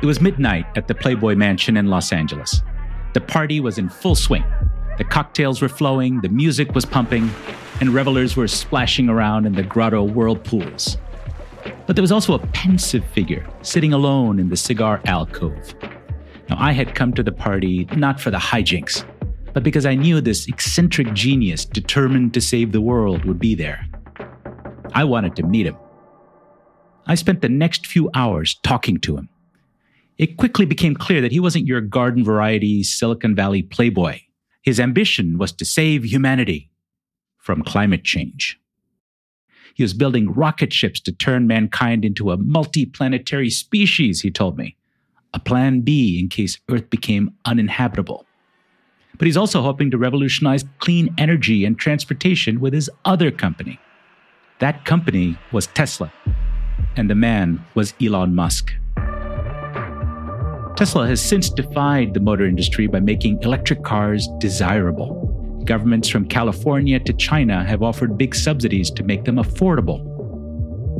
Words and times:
It 0.00 0.06
was 0.06 0.20
midnight 0.20 0.64
at 0.76 0.86
the 0.86 0.94
Playboy 0.94 1.34
Mansion 1.34 1.76
in 1.76 1.88
Los 1.88 2.12
Angeles. 2.12 2.62
The 3.14 3.20
party 3.20 3.58
was 3.58 3.78
in 3.78 3.88
full 3.88 4.14
swing. 4.14 4.44
The 4.96 5.02
cocktails 5.02 5.60
were 5.60 5.68
flowing, 5.68 6.20
the 6.20 6.28
music 6.28 6.72
was 6.72 6.84
pumping, 6.84 7.28
and 7.80 7.90
revelers 7.90 8.36
were 8.36 8.46
splashing 8.46 9.08
around 9.08 9.44
in 9.44 9.54
the 9.54 9.64
grotto 9.64 10.04
whirlpools. 10.04 10.98
But 11.86 11.96
there 11.96 12.02
was 12.02 12.12
also 12.12 12.34
a 12.34 12.46
pensive 12.48 13.04
figure 13.06 13.44
sitting 13.62 13.92
alone 13.92 14.38
in 14.38 14.50
the 14.50 14.56
cigar 14.56 15.00
alcove. 15.04 15.74
Now, 16.48 16.56
I 16.60 16.70
had 16.70 16.94
come 16.94 17.12
to 17.14 17.24
the 17.24 17.32
party 17.32 17.88
not 17.96 18.20
for 18.20 18.30
the 18.30 18.38
hijinks, 18.38 19.04
but 19.52 19.64
because 19.64 19.84
I 19.84 19.96
knew 19.96 20.20
this 20.20 20.46
eccentric 20.46 21.12
genius 21.12 21.64
determined 21.64 22.34
to 22.34 22.40
save 22.40 22.70
the 22.70 22.80
world 22.80 23.24
would 23.24 23.40
be 23.40 23.56
there. 23.56 23.84
I 24.94 25.02
wanted 25.02 25.34
to 25.36 25.42
meet 25.42 25.66
him. 25.66 25.76
I 27.06 27.16
spent 27.16 27.42
the 27.42 27.48
next 27.48 27.84
few 27.84 28.10
hours 28.14 28.60
talking 28.62 29.00
to 29.00 29.16
him. 29.16 29.28
It 30.18 30.36
quickly 30.36 30.66
became 30.66 30.96
clear 30.96 31.20
that 31.20 31.30
he 31.30 31.38
wasn't 31.38 31.66
your 31.66 31.80
garden 31.80 32.24
variety 32.24 32.82
Silicon 32.82 33.36
Valley 33.36 33.62
playboy. 33.62 34.18
His 34.62 34.80
ambition 34.80 35.38
was 35.38 35.52
to 35.52 35.64
save 35.64 36.04
humanity 36.04 36.70
from 37.38 37.62
climate 37.62 38.02
change. 38.02 38.58
He 39.74 39.84
was 39.84 39.94
building 39.94 40.32
rocket 40.32 40.72
ships 40.72 40.98
to 41.02 41.12
turn 41.12 41.46
mankind 41.46 42.04
into 42.04 42.32
a 42.32 42.36
multi-planetary 42.36 43.48
species, 43.48 44.20
he 44.20 44.30
told 44.30 44.58
me. 44.58 44.76
A 45.34 45.38
plan 45.38 45.82
B 45.82 46.18
in 46.18 46.28
case 46.28 46.58
Earth 46.68 46.90
became 46.90 47.32
uninhabitable. 47.44 48.26
But 49.16 49.26
he's 49.26 49.36
also 49.36 49.62
hoping 49.62 49.90
to 49.92 49.98
revolutionize 49.98 50.64
clean 50.80 51.14
energy 51.16 51.64
and 51.64 51.78
transportation 51.78 52.58
with 52.58 52.72
his 52.72 52.90
other 53.04 53.30
company. 53.30 53.78
That 54.58 54.84
company 54.84 55.38
was 55.52 55.68
Tesla, 55.68 56.12
and 56.96 57.08
the 57.08 57.14
man 57.14 57.64
was 57.74 57.94
Elon 58.02 58.34
Musk. 58.34 58.72
Tesla 60.78 61.08
has 61.08 61.20
since 61.20 61.50
defied 61.50 62.14
the 62.14 62.20
motor 62.20 62.46
industry 62.46 62.86
by 62.86 63.00
making 63.00 63.42
electric 63.42 63.82
cars 63.82 64.28
desirable. 64.38 65.12
Governments 65.64 66.08
from 66.08 66.28
California 66.28 67.00
to 67.00 67.12
China 67.14 67.64
have 67.64 67.82
offered 67.82 68.16
big 68.16 68.32
subsidies 68.32 68.88
to 68.92 69.02
make 69.02 69.24
them 69.24 69.38
affordable. 69.38 69.98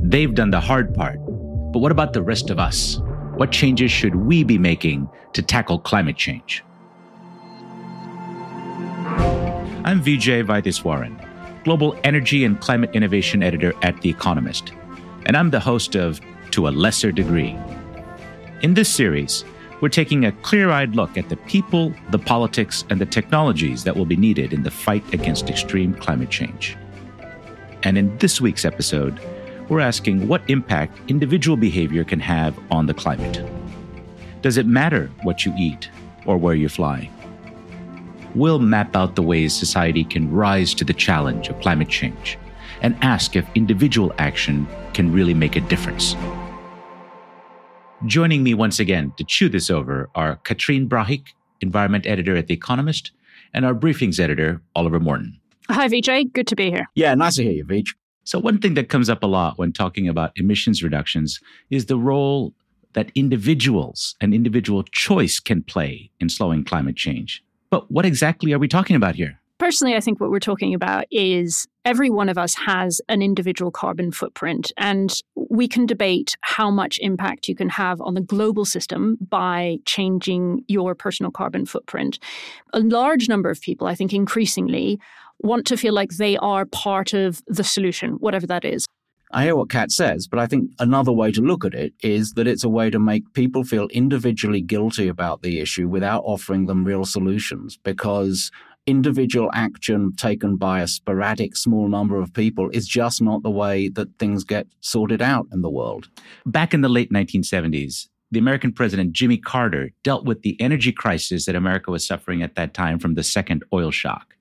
They've 0.02 0.34
done 0.34 0.50
the 0.50 0.58
hard 0.58 0.92
part. 0.92 1.20
But 1.72 1.78
what 1.78 1.92
about 1.92 2.12
the 2.12 2.24
rest 2.24 2.50
of 2.50 2.58
us? 2.58 3.00
What 3.36 3.52
changes 3.52 3.92
should 3.92 4.16
we 4.16 4.42
be 4.42 4.58
making 4.58 5.08
to 5.34 5.42
tackle 5.42 5.78
climate 5.78 6.16
change? 6.16 6.64
I'm 9.84 10.02
Vijay 10.02 10.44
Vaitheeswaran 10.44 11.24
global 11.62 11.96
energy 12.02 12.44
and 12.44 12.60
climate 12.60 12.90
innovation 12.94 13.44
editor 13.44 13.72
at 13.82 14.00
The 14.00 14.10
Economist, 14.10 14.72
and 15.26 15.36
I'm 15.36 15.50
the 15.50 15.60
host 15.60 15.94
of 15.94 16.20
To 16.50 16.66
a 16.66 16.70
Lesser 16.70 17.12
Degree. 17.12 17.56
In 18.62 18.74
this 18.74 18.88
series, 18.88 19.44
we're 19.80 19.88
taking 19.88 20.24
a 20.24 20.32
clear 20.32 20.70
eyed 20.70 20.96
look 20.96 21.16
at 21.16 21.28
the 21.28 21.36
people, 21.36 21.92
the 22.10 22.18
politics, 22.18 22.84
and 22.90 23.00
the 23.00 23.06
technologies 23.06 23.84
that 23.84 23.96
will 23.96 24.06
be 24.06 24.16
needed 24.16 24.52
in 24.52 24.62
the 24.62 24.70
fight 24.70 25.04
against 25.14 25.48
extreme 25.48 25.94
climate 25.94 26.30
change. 26.30 26.76
And 27.82 27.96
in 27.96 28.16
this 28.18 28.40
week's 28.40 28.64
episode, 28.64 29.20
we're 29.68 29.80
asking 29.80 30.26
what 30.26 30.48
impact 30.48 30.98
individual 31.08 31.56
behavior 31.56 32.04
can 32.04 32.20
have 32.20 32.58
on 32.70 32.86
the 32.86 32.94
climate. 32.94 33.44
Does 34.42 34.56
it 34.56 34.66
matter 34.66 35.10
what 35.22 35.44
you 35.44 35.54
eat 35.56 35.90
or 36.26 36.36
where 36.36 36.54
you 36.54 36.68
fly? 36.68 37.10
we'll 38.34 38.58
map 38.58 38.94
out 38.94 39.16
the 39.16 39.22
ways 39.22 39.54
society 39.54 40.04
can 40.04 40.30
rise 40.30 40.74
to 40.74 40.84
the 40.84 40.92
challenge 40.92 41.48
of 41.48 41.60
climate 41.60 41.88
change 41.88 42.38
and 42.82 42.96
ask 43.02 43.34
if 43.34 43.48
individual 43.54 44.12
action 44.18 44.66
can 44.94 45.12
really 45.12 45.34
make 45.34 45.56
a 45.56 45.60
difference. 45.60 46.14
Joining 48.06 48.44
me 48.44 48.54
once 48.54 48.78
again 48.78 49.12
to 49.16 49.24
chew 49.24 49.48
this 49.48 49.70
over 49.70 50.08
are 50.14 50.36
Catherine 50.44 50.86
Brahic, 50.86 51.34
environment 51.60 52.06
editor 52.06 52.36
at 52.36 52.46
The 52.46 52.54
Economist, 52.54 53.10
and 53.52 53.64
our 53.64 53.74
briefings 53.74 54.20
editor, 54.20 54.62
Oliver 54.76 55.00
Morton. 55.00 55.40
Hi, 55.68 55.88
Vijay. 55.88 56.32
Good 56.32 56.46
to 56.46 56.54
be 56.54 56.70
here. 56.70 56.86
Yeah, 56.94 57.14
nice 57.16 57.36
to 57.36 57.42
hear 57.42 57.52
you, 57.52 57.64
Vij. 57.64 57.88
So, 58.22 58.38
one 58.38 58.58
thing 58.58 58.74
that 58.74 58.88
comes 58.88 59.10
up 59.10 59.24
a 59.24 59.26
lot 59.26 59.58
when 59.58 59.72
talking 59.72 60.08
about 60.08 60.30
emissions 60.36 60.80
reductions 60.80 61.40
is 61.70 61.86
the 61.86 61.98
role 61.98 62.54
that 62.92 63.10
individuals 63.16 64.14
and 64.20 64.32
individual 64.32 64.84
choice 64.84 65.40
can 65.40 65.62
play 65.64 66.12
in 66.20 66.28
slowing 66.28 66.62
climate 66.64 66.96
change. 66.96 67.42
But 67.68 67.90
what 67.90 68.06
exactly 68.06 68.52
are 68.52 68.58
we 68.60 68.68
talking 68.68 68.94
about 68.94 69.16
here? 69.16 69.37
Personally, 69.58 69.96
I 69.96 70.00
think 70.00 70.20
what 70.20 70.30
we're 70.30 70.38
talking 70.38 70.72
about 70.72 71.04
is 71.10 71.66
every 71.84 72.10
one 72.10 72.28
of 72.28 72.38
us 72.38 72.54
has 72.54 73.00
an 73.08 73.22
individual 73.22 73.72
carbon 73.72 74.12
footprint, 74.12 74.70
and 74.76 75.20
we 75.50 75.66
can 75.66 75.84
debate 75.84 76.36
how 76.42 76.70
much 76.70 76.98
impact 77.00 77.48
you 77.48 77.56
can 77.56 77.68
have 77.68 78.00
on 78.00 78.14
the 78.14 78.20
global 78.20 78.64
system 78.64 79.18
by 79.28 79.78
changing 79.84 80.64
your 80.68 80.94
personal 80.94 81.32
carbon 81.32 81.66
footprint. 81.66 82.20
A 82.72 82.78
large 82.78 83.28
number 83.28 83.50
of 83.50 83.60
people, 83.60 83.88
I 83.88 83.96
think 83.96 84.12
increasingly, 84.12 85.00
want 85.40 85.66
to 85.66 85.76
feel 85.76 85.92
like 85.92 86.10
they 86.10 86.36
are 86.36 86.64
part 86.64 87.12
of 87.12 87.42
the 87.48 87.64
solution, 87.64 88.12
whatever 88.14 88.46
that 88.46 88.64
is. 88.64 88.86
I 89.30 89.44
hear 89.44 89.56
what 89.56 89.68
Kat 89.68 89.90
says, 89.90 90.26
but 90.26 90.38
I 90.38 90.46
think 90.46 90.70
another 90.78 91.12
way 91.12 91.30
to 91.32 91.42
look 91.42 91.64
at 91.64 91.74
it 91.74 91.92
is 92.00 92.32
that 92.32 92.46
it's 92.46 92.64
a 92.64 92.68
way 92.68 92.88
to 92.90 92.98
make 92.98 93.34
people 93.34 93.62
feel 93.62 93.86
individually 93.88 94.62
guilty 94.62 95.06
about 95.06 95.42
the 95.42 95.60
issue 95.60 95.86
without 95.86 96.22
offering 96.24 96.66
them 96.66 96.84
real 96.84 97.04
solutions 97.04 97.76
because 97.82 98.50
individual 98.88 99.50
action 99.52 100.12
taken 100.16 100.56
by 100.56 100.80
a 100.80 100.88
sporadic 100.88 101.56
small 101.56 101.88
number 101.88 102.18
of 102.18 102.32
people 102.32 102.70
is 102.70 102.88
just 102.88 103.20
not 103.20 103.42
the 103.42 103.50
way 103.50 103.88
that 103.88 104.18
things 104.18 104.44
get 104.44 104.66
sorted 104.80 105.20
out 105.20 105.46
in 105.52 105.60
the 105.60 105.68
world. 105.68 106.08
Back 106.46 106.72
in 106.72 106.80
the 106.80 106.88
late 106.88 107.12
1970s, 107.12 108.08
the 108.30 108.38
American 108.38 108.72
president 108.72 109.12
Jimmy 109.12 109.36
Carter 109.36 109.90
dealt 110.02 110.24
with 110.24 110.40
the 110.40 110.58
energy 110.60 110.92
crisis 110.92 111.44
that 111.44 111.54
America 111.54 111.90
was 111.90 112.06
suffering 112.06 112.42
at 112.42 112.54
that 112.54 112.72
time 112.72 112.98
from 112.98 113.14
the 113.14 113.22
second 113.22 113.62
oil 113.72 113.90
shock 113.90 114.34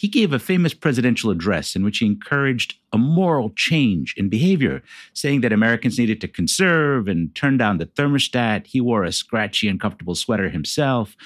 he 0.00 0.08
gave 0.08 0.32
a 0.32 0.38
famous 0.38 0.72
presidential 0.72 1.30
address 1.30 1.76
in 1.76 1.84
which 1.84 1.98
he 1.98 2.06
encouraged 2.06 2.76
a 2.90 2.96
moral 2.96 3.50
change 3.50 4.14
in 4.16 4.30
behavior, 4.30 4.82
saying 5.12 5.42
that 5.42 5.52
Americans 5.52 5.98
needed 5.98 6.22
to 6.22 6.26
conserve 6.26 7.06
and 7.06 7.34
turn 7.34 7.58
down 7.58 7.76
the 7.76 7.84
thermostat. 7.84 8.66
He 8.66 8.80
wore 8.80 9.04
a 9.04 9.12
scratchy, 9.12 9.68
uncomfortable 9.68 10.14
sweater 10.14 10.48
himself. 10.48 11.16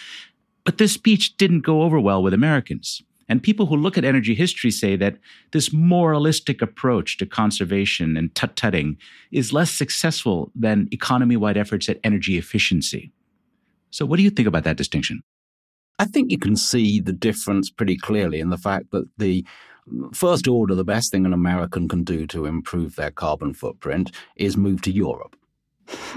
But 0.64 0.78
this 0.78 0.92
speech 0.92 1.36
didn't 1.36 1.60
go 1.60 1.82
over 1.82 2.00
well 2.00 2.22
with 2.22 2.34
Americans. 2.34 3.02
And 3.28 3.42
people 3.42 3.66
who 3.66 3.76
look 3.76 3.96
at 3.96 4.04
energy 4.04 4.34
history 4.34 4.70
say 4.70 4.96
that 4.96 5.16
this 5.52 5.72
moralistic 5.72 6.60
approach 6.60 7.16
to 7.18 7.26
conservation 7.26 8.16
and 8.16 8.34
tut 8.34 8.56
tutting 8.56 8.98
is 9.30 9.52
less 9.52 9.70
successful 9.70 10.50
than 10.54 10.88
economy 10.90 11.36
wide 11.36 11.56
efforts 11.56 11.88
at 11.88 11.98
energy 12.04 12.36
efficiency. 12.36 13.12
So, 13.90 14.04
what 14.04 14.16
do 14.16 14.22
you 14.22 14.30
think 14.30 14.48
about 14.48 14.64
that 14.64 14.76
distinction? 14.76 15.22
I 15.98 16.04
think 16.04 16.30
you 16.30 16.38
can 16.38 16.56
see 16.56 17.00
the 17.00 17.12
difference 17.12 17.70
pretty 17.70 17.96
clearly 17.96 18.40
in 18.40 18.50
the 18.50 18.58
fact 18.58 18.90
that 18.90 19.08
the 19.16 19.44
first 20.12 20.48
order, 20.48 20.74
the 20.74 20.84
best 20.84 21.10
thing 21.10 21.24
an 21.24 21.32
American 21.32 21.88
can 21.88 22.04
do 22.04 22.26
to 22.26 22.46
improve 22.46 22.96
their 22.96 23.10
carbon 23.10 23.54
footprint 23.54 24.10
is 24.36 24.56
move 24.56 24.82
to 24.82 24.90
Europe. 24.90 25.36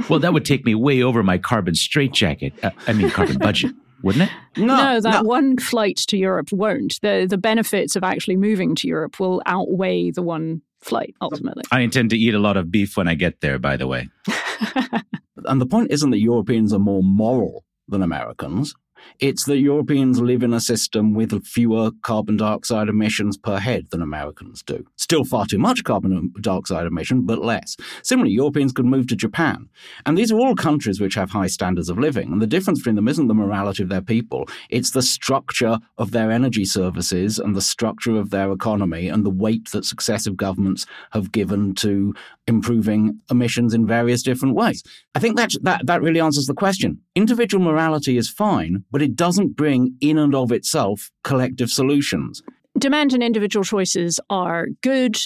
well, 0.09 0.19
that 0.19 0.33
would 0.33 0.45
take 0.45 0.65
me 0.65 0.73
way 0.73 1.03
over 1.03 1.21
my 1.21 1.37
carbon 1.37 1.75
straitjacket. 1.75 2.53
Uh, 2.63 2.71
I 2.87 2.93
mean, 2.93 3.09
carbon 3.11 3.37
budget. 3.39 3.73
Wouldn't 4.03 4.29
it? 4.29 4.61
No, 4.61 4.65
no 4.65 5.01
that 5.01 5.23
no. 5.23 5.29
one 5.29 5.57
flight 5.57 5.97
to 6.07 6.17
Europe 6.17 6.51
won't. 6.51 6.99
The 7.01 7.25
the 7.29 7.37
benefits 7.37 7.95
of 7.95 8.03
actually 8.03 8.37
moving 8.37 8.75
to 8.75 8.87
Europe 8.87 9.19
will 9.19 9.41
outweigh 9.45 10.11
the 10.11 10.21
one 10.21 10.61
flight 10.79 11.15
ultimately. 11.21 11.63
I 11.71 11.81
intend 11.81 12.11
to 12.11 12.17
eat 12.17 12.33
a 12.33 12.39
lot 12.39 12.57
of 12.57 12.71
beef 12.71 12.97
when 12.97 13.07
I 13.07 13.15
get 13.15 13.41
there, 13.41 13.59
by 13.59 13.77
the 13.77 13.87
way. 13.87 14.09
and 15.45 15.59
the 15.59 15.65
point 15.65 15.91
isn't 15.91 16.11
that 16.11 16.19
Europeans 16.19 16.73
are 16.73 16.79
more 16.79 17.03
moral 17.03 17.65
than 17.87 18.01
Americans. 18.01 18.73
It's 19.19 19.45
that 19.45 19.57
Europeans 19.57 20.21
live 20.21 20.43
in 20.43 20.53
a 20.53 20.59
system 20.59 21.13
with 21.13 21.45
fewer 21.45 21.91
carbon 22.01 22.37
dioxide 22.37 22.89
emissions 22.89 23.37
per 23.37 23.57
head 23.57 23.89
than 23.89 24.01
Americans 24.01 24.63
do. 24.63 24.85
Still 24.95 25.23
far 25.23 25.45
too 25.45 25.57
much 25.57 25.83
carbon 25.83 26.33
dioxide 26.41 26.85
emission, 26.85 27.25
but 27.25 27.39
less. 27.39 27.75
Similarly, 28.03 28.33
Europeans 28.33 28.73
could 28.73 28.85
move 28.85 29.07
to 29.07 29.15
Japan. 29.15 29.69
And 30.05 30.17
these 30.17 30.31
are 30.31 30.39
all 30.39 30.55
countries 30.55 30.99
which 30.99 31.15
have 31.15 31.31
high 31.31 31.47
standards 31.47 31.89
of 31.89 31.97
living. 31.97 32.31
And 32.31 32.41
the 32.41 32.47
difference 32.47 32.79
between 32.79 32.95
them 32.95 33.07
isn't 33.07 33.27
the 33.27 33.33
morality 33.33 33.83
of 33.83 33.89
their 33.89 34.01
people, 34.01 34.47
it's 34.69 34.91
the 34.91 35.01
structure 35.01 35.79
of 35.97 36.11
their 36.11 36.31
energy 36.31 36.65
services 36.65 37.39
and 37.39 37.55
the 37.55 37.61
structure 37.61 38.17
of 38.17 38.29
their 38.29 38.51
economy 38.51 39.07
and 39.07 39.25
the 39.25 39.29
weight 39.29 39.71
that 39.71 39.85
successive 39.85 40.37
governments 40.37 40.85
have 41.11 41.31
given 41.31 41.73
to 41.75 42.13
improving 42.47 43.19
emissions 43.29 43.73
in 43.73 43.85
various 43.85 44.23
different 44.23 44.55
ways. 44.55 44.81
I 45.15 45.19
think 45.19 45.35
that, 45.37 45.53
that, 45.63 45.85
that 45.85 46.01
really 46.01 46.19
answers 46.19 46.45
the 46.45 46.53
question. 46.53 47.01
Individual 47.15 47.63
morality 47.63 48.17
is 48.17 48.29
fine, 48.29 48.83
but 48.91 49.01
it 49.01 49.15
doesn't 49.15 49.55
bring 49.55 49.95
in 50.01 50.17
and 50.17 50.33
of 50.33 50.51
itself 50.51 51.11
collective 51.23 51.69
solutions. 51.69 52.41
Demand 52.77 53.13
and 53.13 53.23
individual 53.23 53.63
choices 53.63 54.19
are 54.29 54.67
good, 54.81 55.17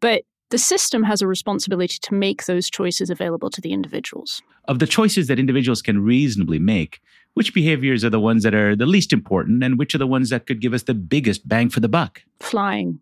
but 0.00 0.24
the 0.50 0.58
system 0.58 1.02
has 1.04 1.22
a 1.22 1.26
responsibility 1.26 1.96
to 2.02 2.14
make 2.14 2.44
those 2.44 2.68
choices 2.68 3.08
available 3.08 3.48
to 3.48 3.60
the 3.60 3.72
individuals. 3.72 4.42
Of 4.68 4.80
the 4.80 4.86
choices 4.86 5.28
that 5.28 5.38
individuals 5.38 5.80
can 5.80 6.02
reasonably 6.02 6.58
make, 6.58 7.00
which 7.34 7.54
behaviors 7.54 8.04
are 8.04 8.10
the 8.10 8.20
ones 8.20 8.42
that 8.42 8.54
are 8.54 8.76
the 8.76 8.84
least 8.84 9.14
important 9.14 9.64
and 9.64 9.78
which 9.78 9.94
are 9.94 9.98
the 9.98 10.06
ones 10.06 10.28
that 10.28 10.46
could 10.46 10.60
give 10.60 10.74
us 10.74 10.82
the 10.82 10.94
biggest 10.94 11.48
bang 11.48 11.70
for 11.70 11.80
the 11.80 11.88
buck? 11.88 12.22
Flying. 12.40 13.00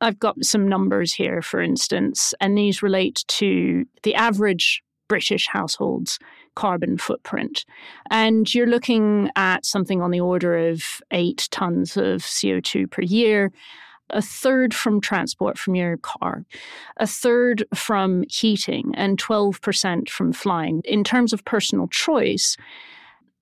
I've 0.00 0.18
got 0.18 0.44
some 0.44 0.68
numbers 0.68 1.14
here, 1.14 1.42
for 1.42 1.60
instance, 1.60 2.34
and 2.40 2.56
these 2.56 2.82
relate 2.82 3.24
to 3.28 3.86
the 4.02 4.14
average 4.14 4.82
British 5.08 5.46
households 5.46 6.18
carbon 6.54 6.98
footprint. 6.98 7.64
And 8.10 8.52
you're 8.52 8.66
looking 8.66 9.30
at 9.36 9.64
something 9.64 10.02
on 10.02 10.10
the 10.10 10.20
order 10.20 10.68
of 10.68 10.82
eight 11.10 11.48
tons 11.50 11.96
of 11.96 12.22
CO2 12.22 12.90
per 12.90 13.02
year 13.02 13.52
a 14.10 14.22
third 14.22 14.72
from 14.72 15.00
transport 15.00 15.58
from 15.58 15.74
your 15.74 15.96
car, 15.96 16.44
a 16.98 17.06
third 17.06 17.64
from 17.74 18.24
heating, 18.28 18.92
and 18.94 19.20
12% 19.20 20.08
from 20.08 20.32
flying. 20.32 20.80
In 20.84 21.02
terms 21.02 21.32
of 21.32 21.44
personal 21.44 21.88
choice, 21.88 22.56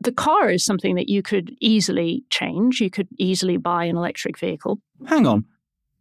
the 0.01 0.13
car 0.13 0.51
is 0.51 0.65
something 0.65 0.95
that 0.95 1.09
you 1.09 1.23
could 1.23 1.55
easily 1.61 2.25
change. 2.31 2.81
You 2.81 2.91
could 2.91 3.09
easily 3.19 3.57
buy 3.57 3.85
an 3.85 3.97
electric 3.97 4.39
vehicle. 4.39 4.79
Hang 5.07 5.27
on. 5.27 5.45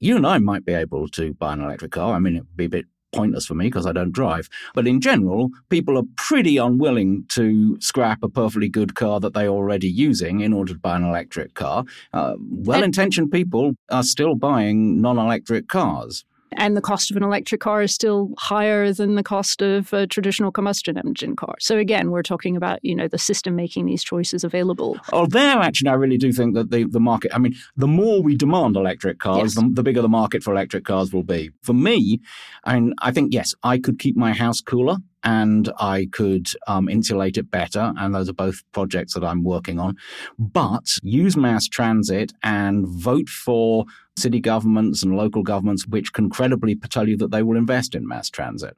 You 0.04 0.18
and 0.18 0.28
I 0.28 0.38
might 0.38 0.66
be 0.66 0.74
able 0.74 1.08
to 1.08 1.34
buy 1.36 1.54
an 1.54 1.62
electric 1.62 1.94
car. 1.94 2.14
I 2.14 2.20
mean, 2.20 2.36
it 2.36 2.40
would 2.40 2.58
be 2.58 2.66
a 2.66 2.70
bit 2.70 2.88
pointless 3.14 3.46
for 3.46 3.56
me 3.56 3.68
because 3.68 3.86
I 3.86 3.94
don't 3.94 4.12
drive. 4.12 4.50
But 4.76 4.86
in 4.86 5.00
general, 5.00 5.50
people 5.70 5.98
are 5.98 6.04
pretty 6.18 6.58
unwilling 6.58 7.24
to 7.30 7.80
scrap 7.80 8.22
a 8.22 8.28
perfectly 8.28 8.68
good 8.68 8.96
car 8.96 9.22
that 9.22 9.34
they're 9.34 9.48
already 9.48 9.88
using 9.88 10.42
in 10.42 10.52
order 10.52 10.74
to 10.74 10.80
buy 10.80 10.98
an 10.98 11.06
electric 11.06 11.54
car. 11.54 11.86
Uh, 12.12 12.34
well 12.38 12.84
intentioned 12.84 13.32
people 13.32 13.76
are 13.92 14.04
still 14.04 14.36
buying 14.36 15.00
non 15.00 15.18
electric 15.18 15.70
cars 15.70 16.26
and 16.58 16.76
the 16.78 16.82
cost 16.82 17.12
of 17.12 17.18
an 17.18 17.24
electric 17.24 17.62
car 17.62 17.82
is 17.82 17.94
still 17.94 18.32
higher 18.38 18.92
than 18.94 19.16
the 19.16 19.24
cost 19.24 19.62
of 19.62 19.92
a 19.94 20.08
traditional 20.08 20.52
combustion 20.52 20.98
engine 20.98 21.36
car. 21.36 21.56
So 21.60 21.78
again, 21.78 22.12
we're 22.12 22.24
talking 22.24 22.56
about 22.56 22.80
you 22.84 22.96
know 22.96 23.08
the 23.08 23.18
system 23.18 23.56
making 23.56 23.86
these 23.86 24.04
choices 24.04 24.44
available. 24.44 24.98
Oh, 25.12 25.26
there 25.26 25.58
actually, 25.60 25.90
I 25.90 25.94
really 25.94 26.18
do 26.18 26.32
think 26.32 26.56
that 26.56 26.72
the 26.72 26.86
the 26.86 27.00
market. 27.00 27.34
I 27.34 27.40
mean, 27.40 27.56
the 27.78 27.88
more 27.88 28.22
we 28.22 28.36
demand 28.36 28.76
electric 28.76 29.20
cars, 29.20 29.56
yes. 29.56 29.56
the, 29.56 29.70
the, 29.72 29.84
bigger 29.84 30.02
the 30.02 30.10
market 30.10 30.44
for 30.44 30.52
electric 30.52 30.86
cars 30.86 31.14
will 31.14 31.24
be. 31.24 31.52
For 31.62 31.74
me, 31.74 32.22
I 32.64 32.80
mean, 32.80 32.94
I 33.00 33.12
think 33.12 33.34
yes, 33.34 33.54
I 33.64 33.78
could 33.78 34.00
keep 34.00 34.16
my 34.16 34.34
house 34.34 34.62
cooler 34.62 34.98
and 35.24 35.72
I 35.80 36.08
could 36.12 36.50
um, 36.68 36.90
insulate 36.90 37.38
it 37.38 37.50
better. 37.50 37.94
And 37.98 38.14
those 38.14 38.30
are 38.30 38.34
both 38.34 38.64
projects 38.72 39.14
that 39.14 39.24
I'm 39.24 39.44
working 39.44 39.80
on. 39.80 39.96
But 40.38 40.98
use 41.02 41.38
mass 41.38 41.68
transit 41.68 42.34
and 42.44 42.88
vote 42.88 43.30
for 43.30 43.86
city 44.18 44.40
governments 44.40 45.02
and 45.04 45.16
local 45.16 45.44
governments 45.44 45.88
which 45.88 46.14
can 46.14 46.30
credibly 46.30 46.76
tell 46.76 47.08
you 47.08 47.18
that 47.18 47.32
they 47.32 47.44
will 47.44 47.58
invest 47.58 47.96
in 47.96 48.08
mass 48.08 48.30
transit. 48.30 48.78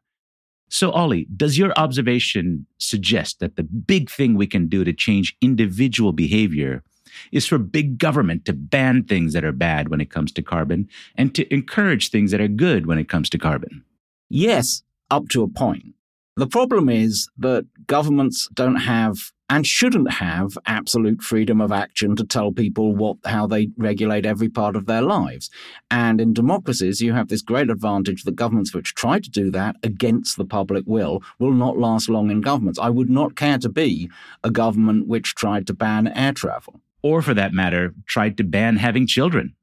So, 0.70 0.92
Ollie, 0.92 1.28
does 1.36 1.58
your 1.58 1.74
observation 1.78 2.66
suggest 2.80 3.40
that 3.40 3.56
the 3.56 3.64
big 3.64 4.10
thing 4.10 4.36
we 4.36 4.48
can 4.48 4.68
do 4.68 4.84
to 4.84 4.94
change 4.94 5.36
individual 5.42 6.12
behavior 6.12 6.84
is 7.32 7.46
for 7.46 7.58
big 7.58 7.98
government 7.98 8.46
to 8.46 8.54
ban 8.54 9.04
things 9.04 9.34
that 9.34 9.46
are 9.46 9.52
bad 9.52 9.90
when 9.90 10.02
it 10.02 10.10
comes 10.10 10.32
to 10.34 10.42
carbon 10.42 10.90
and 11.16 11.34
to 11.36 11.52
encourage 11.54 12.10
things 12.10 12.32
that 12.32 12.42
are 12.42 12.48
good 12.48 12.88
when 12.88 12.98
it 12.98 13.10
comes 13.10 13.30
to 13.30 13.38
carbon? 13.38 13.84
Yes, 14.30 14.84
up 15.12 15.30
to 15.30 15.44
a 15.44 15.48
point. 15.48 15.95
The 16.38 16.48
problem 16.48 16.90
is 16.90 17.30
that 17.38 17.66
governments 17.88 18.50
don't 18.54 18.76
have 18.76 19.32
and 19.48 19.66
shouldn't 19.66 20.12
have 20.14 20.58
absolute 20.66 21.22
freedom 21.22 21.62
of 21.62 21.72
action 21.72 22.16
to 22.18 22.26
tell 22.26 22.52
people 22.52 22.94
what 22.94 23.18
how 23.24 23.48
they 23.48 23.70
regulate 23.78 24.26
every 24.26 24.50
part 24.50 24.76
of 24.76 24.86
their 24.86 25.02
lives. 25.02 25.50
And 25.90 26.20
in 26.20 26.34
democracies, 26.34 27.00
you 27.00 27.14
have 27.14 27.30
this 27.30 27.42
great 27.42 27.70
advantage 27.70 28.24
that 28.24 28.36
governments 28.36 28.74
which 28.74 28.96
try 28.96 29.20
to 29.20 29.30
do 29.30 29.50
that 29.52 29.78
against 29.82 30.36
the 30.36 30.46
public 30.46 30.84
will 30.86 31.24
will 31.40 31.54
not 31.54 31.78
last 31.78 32.10
long 32.10 32.30
in 32.30 32.42
governments. 32.42 32.80
I 32.80 32.90
would 32.90 33.10
not 33.10 33.38
care 33.38 33.60
to 33.60 33.70
be 33.70 34.10
a 34.44 34.52
government 34.52 35.08
which 35.08 35.36
tried 35.36 35.68
to 35.68 35.74
ban 35.74 36.08
air 36.08 36.34
travel. 36.34 36.82
Or 37.02 37.22
for 37.22 37.36
that 37.36 37.54
matter, 37.54 37.94
tried 38.08 38.36
to 38.38 38.44
ban 38.44 38.76
having 38.78 39.08
children. 39.08 39.56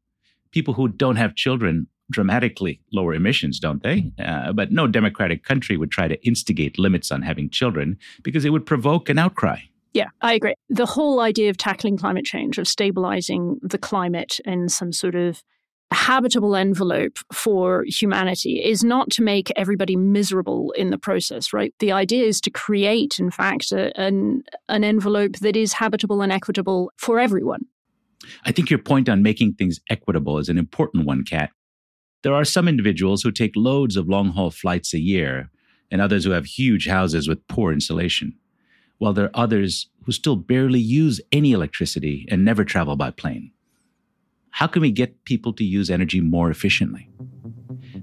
People 0.52 0.74
who 0.74 0.88
don't 0.88 1.16
have 1.16 1.34
children 1.34 1.88
dramatically 2.12 2.80
lower 2.92 3.14
emissions, 3.14 3.58
don't 3.58 3.82
they? 3.82 4.12
Uh, 4.18 4.52
but 4.52 4.70
no 4.70 4.86
democratic 4.86 5.44
country 5.44 5.76
would 5.76 5.90
try 5.90 6.06
to 6.06 6.24
instigate 6.26 6.78
limits 6.78 7.10
on 7.10 7.22
having 7.22 7.50
children 7.50 7.98
because 8.22 8.44
it 8.44 8.50
would 8.50 8.66
provoke 8.66 9.08
an 9.08 9.18
outcry. 9.18 9.58
Yeah, 9.94 10.08
I 10.22 10.34
agree. 10.34 10.54
The 10.70 10.86
whole 10.86 11.20
idea 11.20 11.50
of 11.50 11.56
tackling 11.56 11.98
climate 11.98 12.24
change, 12.24 12.58
of 12.58 12.66
stabilizing 12.66 13.58
the 13.62 13.78
climate 13.78 14.40
in 14.44 14.68
some 14.68 14.92
sort 14.92 15.14
of 15.14 15.42
habitable 15.92 16.56
envelope 16.56 17.18
for 17.32 17.84
humanity 17.86 18.62
is 18.64 18.82
not 18.82 19.10
to 19.10 19.22
make 19.22 19.52
everybody 19.56 19.94
miserable 19.96 20.72
in 20.72 20.90
the 20.90 20.98
process, 20.98 21.52
right? 21.52 21.74
The 21.80 21.92
idea 21.92 22.24
is 22.24 22.40
to 22.42 22.50
create, 22.50 23.18
in 23.18 23.30
fact, 23.30 23.72
a, 23.72 23.98
an, 24.00 24.42
an 24.68 24.84
envelope 24.84 25.36
that 25.40 25.56
is 25.56 25.74
habitable 25.74 26.22
and 26.22 26.32
equitable 26.32 26.90
for 26.96 27.20
everyone. 27.20 27.66
I 28.44 28.52
think 28.52 28.70
your 28.70 28.78
point 28.78 29.08
on 29.08 29.22
making 29.22 29.54
things 29.54 29.80
equitable 29.90 30.38
is 30.38 30.48
an 30.48 30.58
important 30.58 31.06
one, 31.06 31.24
Kat. 31.24 31.50
There 32.22 32.34
are 32.34 32.44
some 32.44 32.68
individuals 32.68 33.22
who 33.22 33.32
take 33.32 33.52
loads 33.56 33.96
of 33.96 34.08
long 34.08 34.28
haul 34.30 34.50
flights 34.50 34.94
a 34.94 35.00
year, 35.00 35.50
and 35.90 36.00
others 36.00 36.24
who 36.24 36.30
have 36.30 36.46
huge 36.46 36.86
houses 36.86 37.28
with 37.28 37.46
poor 37.48 37.72
insulation, 37.72 38.34
while 38.98 39.12
there 39.12 39.26
are 39.26 39.42
others 39.42 39.88
who 40.04 40.12
still 40.12 40.36
barely 40.36 40.78
use 40.78 41.20
any 41.32 41.52
electricity 41.52 42.26
and 42.30 42.44
never 42.44 42.64
travel 42.64 42.96
by 42.96 43.10
plane. 43.10 43.50
How 44.50 44.68
can 44.68 44.82
we 44.82 44.92
get 44.92 45.24
people 45.24 45.52
to 45.54 45.64
use 45.64 45.90
energy 45.90 46.20
more 46.20 46.50
efficiently? 46.50 47.08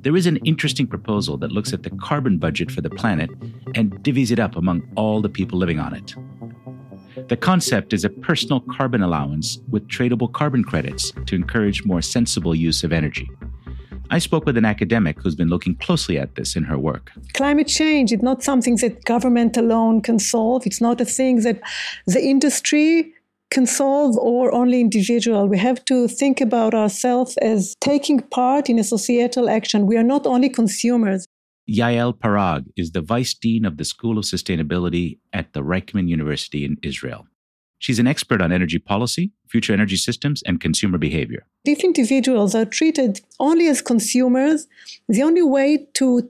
There 0.02 0.16
is 0.16 0.26
an 0.26 0.38
interesting 0.38 0.88
proposal 0.88 1.38
that 1.38 1.52
looks 1.52 1.72
at 1.72 1.84
the 1.84 1.90
carbon 1.92 2.38
budget 2.38 2.72
for 2.72 2.82
the 2.82 2.90
planet 2.90 3.30
and 3.76 4.04
divvies 4.04 4.32
it 4.32 4.40
up 4.40 4.56
among 4.56 4.88
all 4.96 5.22
the 5.22 5.30
people 5.30 5.58
living 5.58 5.80
on 5.80 5.94
it. 5.94 6.16
The 7.30 7.38
concept 7.38 7.94
is 7.94 8.04
a 8.04 8.10
personal 8.10 8.62
carbon 8.62 9.02
allowance 9.02 9.60
with 9.70 9.88
tradable 9.88 10.32
carbon 10.32 10.64
credits 10.64 11.12
to 11.26 11.36
encourage 11.36 11.86
more 11.86 12.02
sensible 12.02 12.56
use 12.56 12.84
of 12.84 12.92
energy. 12.92 13.30
I 14.12 14.20
spoke 14.20 14.46
with 14.46 14.58
an 14.58 14.66
academic 14.66 15.22
who's 15.22 15.36
been 15.36 15.50
looking 15.50 15.76
closely 15.76 16.18
at 16.18 16.36
this 16.36 16.56
in 16.56 16.64
her 16.64 16.78
work. 16.78 17.12
Climate 17.34 17.68
change 17.68 18.12
is 18.12 18.22
not 18.22 18.44
something 18.44 18.76
that 18.78 19.06
government 19.06 19.56
alone 19.56 20.02
can 20.02 20.20
solve. 20.20 20.66
It's 20.66 20.82
not 20.82 21.00
a 21.00 21.06
thing 21.06 21.42
that 21.42 21.62
the 22.08 22.22
industry 22.22 23.14
can 23.52 23.66
solve 23.66 24.18
or 24.18 24.54
only 24.54 24.80
individual. 24.80 25.48
We 25.48 25.58
have 25.58 25.84
to 25.86 26.08
think 26.08 26.42
about 26.42 26.74
ourselves 26.74 27.38
as 27.38 27.76
taking 27.82 28.20
part 28.20 28.70
in 28.70 28.80
a 28.80 28.84
societal 28.84 29.50
action. 29.50 29.86
We 29.86 29.98
are 29.98 30.04
not 30.04 30.26
only 30.26 30.50
consumers. 30.50 31.26
Yael 31.70 32.18
Parag 32.18 32.66
is 32.76 32.92
the 32.92 33.02
vice 33.02 33.34
dean 33.36 33.64
of 33.64 33.78
the 33.78 33.86
School 33.86 34.18
of 34.18 34.26
Sustainability 34.26 35.20
at 35.34 35.54
the 35.54 35.62
Reichman 35.62 36.08
University 36.08 36.66
in 36.66 36.78
Israel. 36.82 37.28
She's 37.80 38.00
an 38.00 38.08
expert 38.08 38.42
on 38.42 38.52
energy 38.52 38.78
policy, 38.78 39.32
future 39.48 39.74
energy 39.74 39.96
systems, 39.96 40.44
and 40.44 40.60
consumer 40.60 40.98
behavior. 40.98 41.46
If 41.66 41.84
individuals 41.84 42.54
are 42.54 42.66
treated 42.66 43.22
only 43.40 43.68
as 43.68 43.82
consumers, 43.82 44.68
the 45.08 45.24
only 45.24 45.42
way 45.42 45.88
to 45.96 46.30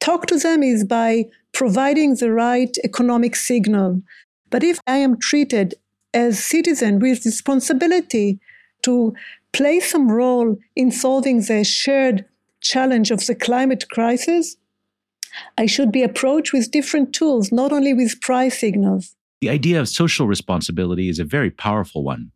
talk 0.00 0.26
to 0.26 0.38
them 0.38 0.62
is 0.62 0.84
by 0.84 1.26
providing 1.52 2.14
the 2.14 2.32
right 2.32 2.76
economic 2.84 3.34
signal. 3.34 4.02
But 4.50 4.62
if 4.62 4.78
I 4.86 4.98
am 4.98 5.18
treated 5.18 5.74
as 6.12 6.38
a 6.38 6.42
citizen 6.42 7.00
with 7.00 7.24
responsibility 7.24 8.38
to 8.82 9.14
play 9.52 9.80
some 9.80 10.10
role 10.10 10.56
in 10.76 10.92
solving 10.92 11.40
the 11.40 11.64
shared 11.64 12.24
challenge 12.60 13.10
of 13.10 13.26
the 13.26 13.34
climate 13.34 13.88
crisis, 13.88 14.56
I 15.58 15.66
should 15.66 15.90
be 15.90 16.02
approached 16.04 16.52
with 16.52 16.70
different 16.70 17.12
tools, 17.12 17.50
not 17.50 17.72
only 17.72 17.94
with 17.94 18.20
price 18.20 18.60
signals. 18.60 19.16
The 19.44 19.50
idea 19.50 19.78
of 19.78 19.90
social 19.90 20.26
responsibility 20.26 21.10
is 21.10 21.18
a 21.18 21.24
very 21.24 21.50
powerful 21.50 22.02
one. 22.02 22.30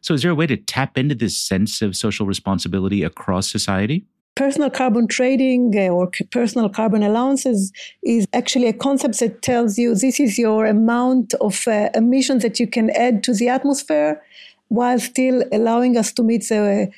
So, 0.00 0.14
is 0.14 0.22
there 0.22 0.30
a 0.30 0.34
way 0.34 0.46
to 0.46 0.56
tap 0.56 0.96
into 0.96 1.14
this 1.14 1.36
sense 1.36 1.82
of 1.82 1.94
social 1.94 2.24
responsibility 2.24 3.02
across 3.02 3.52
society? 3.52 4.06
Personal 4.34 4.70
carbon 4.70 5.06
trading 5.06 5.74
uh, 5.76 5.88
or 5.88 6.10
personal 6.30 6.70
carbon 6.70 7.02
allowances 7.02 7.70
is 8.02 8.26
actually 8.32 8.66
a 8.68 8.72
concept 8.72 9.20
that 9.20 9.42
tells 9.42 9.76
you 9.76 9.94
this 9.94 10.18
is 10.18 10.38
your 10.38 10.64
amount 10.64 11.34
of 11.34 11.68
uh, 11.68 11.90
emissions 11.94 12.42
that 12.42 12.58
you 12.58 12.66
can 12.66 12.88
add 12.96 13.22
to 13.24 13.34
the 13.34 13.50
atmosphere 13.50 14.22
while 14.68 14.98
still 14.98 15.44
allowing 15.52 15.98
us 15.98 16.14
to 16.14 16.22
meet 16.22 16.48
the 16.48 16.88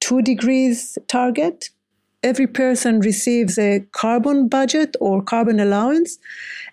two 0.00 0.22
degrees 0.22 0.96
target. 1.08 1.68
Every 2.22 2.46
person 2.46 3.00
receives 3.00 3.58
a 3.58 3.80
carbon 3.92 4.48
budget 4.48 4.94
or 5.00 5.22
carbon 5.22 5.58
allowance. 5.58 6.18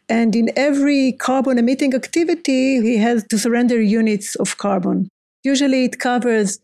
And 0.10 0.36
in 0.36 0.52
every 0.58 1.14
carbon 1.14 1.58
emitting 1.58 1.94
activity, 1.94 2.82
he 2.82 2.98
has 2.98 3.24
to 3.30 3.38
surrender 3.38 3.82
units 3.82 4.36
of 4.36 4.58
carbon. 4.58 5.10
Usually 5.44 5.86
it 5.86 6.00
covers 6.00 6.60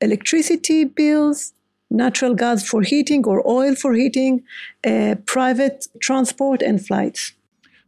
electricity 0.00 0.84
bills, 0.84 1.52
natural 1.90 2.34
gas 2.34 2.66
for 2.68 2.82
heating 2.82 3.24
or 3.26 3.46
oil 3.48 3.74
for 3.74 3.94
heating, 3.94 4.44
uh, 4.86 5.16
private 5.26 5.88
transport, 6.00 6.62
and 6.62 6.84
flights. 6.84 7.32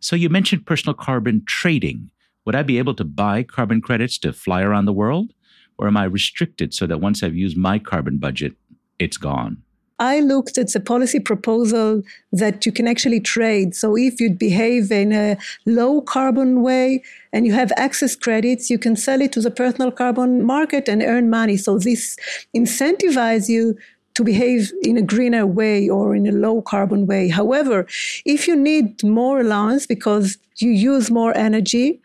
So 0.01 0.17
you 0.17 0.29
mentioned 0.29 0.67
personal 0.67 0.95
carbon 0.95 1.45
trading. 1.47 2.11
Would 2.45 2.57
I 2.57 2.63
be 2.65 2.79
able 2.79 2.95
to 2.95 3.05
buy 3.05 3.45
carbon 3.45 3.81
credits 3.81 4.19
to 4.19 4.33
fly 4.33 4.63
around 4.63 4.87
the 4.87 4.93
world? 4.93 5.33
Or 5.79 5.87
am 5.87 5.97
I 5.97 6.05
restricted 6.05 6.75
so 6.75 6.87
that 6.89 7.01
once 7.01 7.23
I've 7.23 7.37
used 7.37 7.57
my 7.57 7.79
carbon 7.79 8.19
budget, 8.19 8.55
it's 8.99 9.17
gone? 9.17 9.63
I 10.01 10.21
looked 10.21 10.57
at 10.57 10.73
the 10.73 10.81
policy 10.81 11.21
proposal 11.21 12.03
that 12.33 12.65
you 12.65 12.73
can 12.73 12.89
actually 12.89 13.21
trade. 13.21 13.77
So 13.77 13.97
if 13.97 14.19
you 14.19 14.31
behave 14.31 14.91
in 14.91 15.13
a 15.13 15.37
low 15.67 16.01
carbon 16.01 16.63
way 16.63 17.03
and 17.35 17.47
you 17.47 17.53
have 17.53 17.71
access 17.77 18.17
credits, 18.17 18.71
you 18.71 18.79
can 18.79 18.97
sell 18.97 19.21
it 19.21 19.31
to 19.33 19.43
the 19.43 19.51
personal 19.51 19.93
carbon 19.93 20.43
market 20.43 20.89
and 20.89 21.03
earn 21.03 21.29
money. 21.29 21.59
So 21.59 21.79
this 21.79 22.17
incentivizes 22.57 23.51
you 23.51 23.77
to 24.15 24.25
behave 24.25 24.73
in 24.83 24.97
a 24.97 25.03
greener 25.03 25.47
way 25.47 25.89
or 25.89 26.17
in 26.17 26.27
a 26.27 26.33
low 26.33 26.63
carbon 26.63 27.07
way. 27.07 27.29
However, 27.29 27.87
if 28.25 28.49
you 28.49 28.57
need 28.57 29.05
more 29.05 29.41
allowance 29.41 29.87
because 29.87 30.39
you 30.57 30.71
use 30.71 31.11
more 31.11 31.37
energy, 31.37 32.01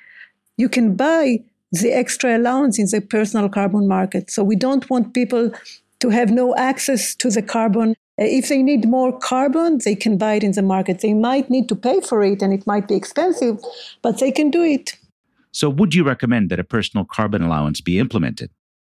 you 0.57 0.69
can 0.69 0.95
buy 0.95 1.39
the 1.71 1.91
extra 1.91 2.37
allowance 2.37 2.77
in 2.77 2.87
the 2.91 3.01
personal 3.01 3.49
carbon 3.49 3.87
market. 3.87 4.29
So 4.29 4.43
we 4.43 4.55
don't 4.55 4.89
want 4.89 5.13
people 5.13 5.51
to 6.05 6.11
have 6.11 6.29
no 6.29 6.55
access 6.55 7.15
to 7.15 7.31
the 7.31 7.41
carbon. 7.41 7.95
Uh, 8.21 8.29
if 8.39 8.47
they 8.49 8.61
need 8.61 8.87
more 8.87 9.11
carbon, 9.17 9.79
they 9.83 9.95
can 9.95 10.17
buy 10.17 10.35
it 10.35 10.43
in 10.43 10.51
the 10.51 10.61
market. 10.61 10.99
They 10.99 11.15
might 11.15 11.49
need 11.49 11.67
to 11.69 11.75
pay 11.75 11.99
for 11.99 12.23
it 12.23 12.41
and 12.43 12.53
it 12.53 12.67
might 12.67 12.87
be 12.87 12.95
expensive, 12.95 13.57
but 14.03 14.19
they 14.19 14.31
can 14.31 14.51
do 14.51 14.61
it. 14.61 14.97
So, 15.51 15.67
would 15.69 15.95
you 15.95 16.03
recommend 16.03 16.51
that 16.51 16.59
a 16.59 16.63
personal 16.63 17.05
carbon 17.05 17.41
allowance 17.41 17.81
be 17.81 17.97
implemented? 17.97 18.49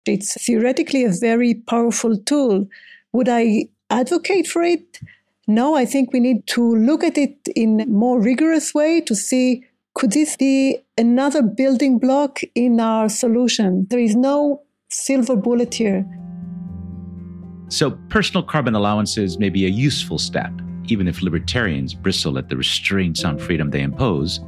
It's 0.07 0.43
theoretically 0.45 1.05
a 1.05 1.11
very 1.11 1.55
powerful 1.55 2.17
tool. 2.17 2.69
Would 3.12 3.29
I 3.29 3.69
advocate 3.90 4.47
for 4.47 4.62
it? 4.62 5.00
No, 5.49 5.75
I 5.75 5.85
think 5.87 6.12
we 6.12 6.21
need 6.21 6.47
to 6.55 6.62
look 6.76 7.02
at 7.02 7.19
it 7.19 7.37
in 7.57 7.81
a 7.81 7.87
more 7.87 8.21
rigorous 8.21 8.73
way 8.73 9.00
to 9.00 9.17
see 9.17 9.64
could 9.95 10.12
this 10.12 10.37
be 10.37 10.79
another 10.97 11.43
building 11.43 11.99
block 11.99 12.38
in 12.55 12.79
our 12.79 13.09
solution? 13.09 13.87
There 13.90 13.99
is 13.99 14.14
no 14.14 14.62
silver 14.88 15.35
bullet 15.35 15.75
here. 15.75 16.07
So, 17.71 17.93
personal 18.09 18.43
carbon 18.43 18.75
allowances 18.75 19.39
may 19.39 19.49
be 19.49 19.65
a 19.65 19.69
useful 19.69 20.19
step, 20.19 20.53
even 20.87 21.07
if 21.07 21.23
libertarians 21.23 21.95
bristle 21.95 22.37
at 22.37 22.49
the 22.49 22.57
restraints 22.57 23.25
on 23.25 23.39
freedom 23.39 23.71
they 23.71 23.83
impose, 23.83 24.41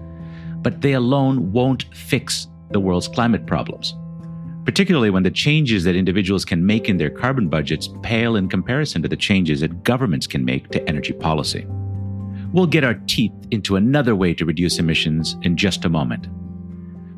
but 0.60 0.80
they 0.80 0.94
alone 0.94 1.52
won't 1.52 1.84
fix 1.94 2.48
the 2.72 2.80
world's 2.80 3.06
climate 3.06 3.46
problems, 3.46 3.94
particularly 4.64 5.08
when 5.08 5.22
the 5.22 5.30
changes 5.30 5.84
that 5.84 5.94
individuals 5.94 6.44
can 6.44 6.66
make 6.66 6.88
in 6.88 6.96
their 6.96 7.10
carbon 7.10 7.48
budgets 7.48 7.88
pale 8.02 8.34
in 8.34 8.48
comparison 8.48 9.02
to 9.02 9.08
the 9.08 9.16
changes 9.16 9.60
that 9.60 9.84
governments 9.84 10.26
can 10.26 10.44
make 10.44 10.68
to 10.70 10.88
energy 10.88 11.12
policy. 11.12 11.64
We'll 12.52 12.66
get 12.66 12.82
our 12.82 12.94
teeth 13.06 13.32
into 13.52 13.76
another 13.76 14.16
way 14.16 14.34
to 14.34 14.44
reduce 14.44 14.80
emissions 14.80 15.36
in 15.42 15.56
just 15.56 15.84
a 15.84 15.88
moment. 15.88 16.26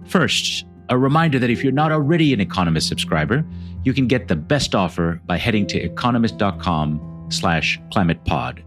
First, 0.07 0.67
a 0.89 0.99
reminder 0.99 1.39
that 1.39 1.51
if 1.51 1.63
you're 1.63 1.73
not 1.73 1.93
already 1.93 2.33
an 2.33 2.41
Economist 2.41 2.89
subscriber, 2.89 3.45
you 3.85 3.93
can 3.93 4.07
get 4.07 4.29
the 4.29 4.37
best 4.37 4.75
offer 4.75 5.21
by 5.27 5.37
heading 5.37 5.67
to 5.69 5.79
economist.com 5.79 7.27
slash 7.31 7.81
climatepod. 7.93 8.63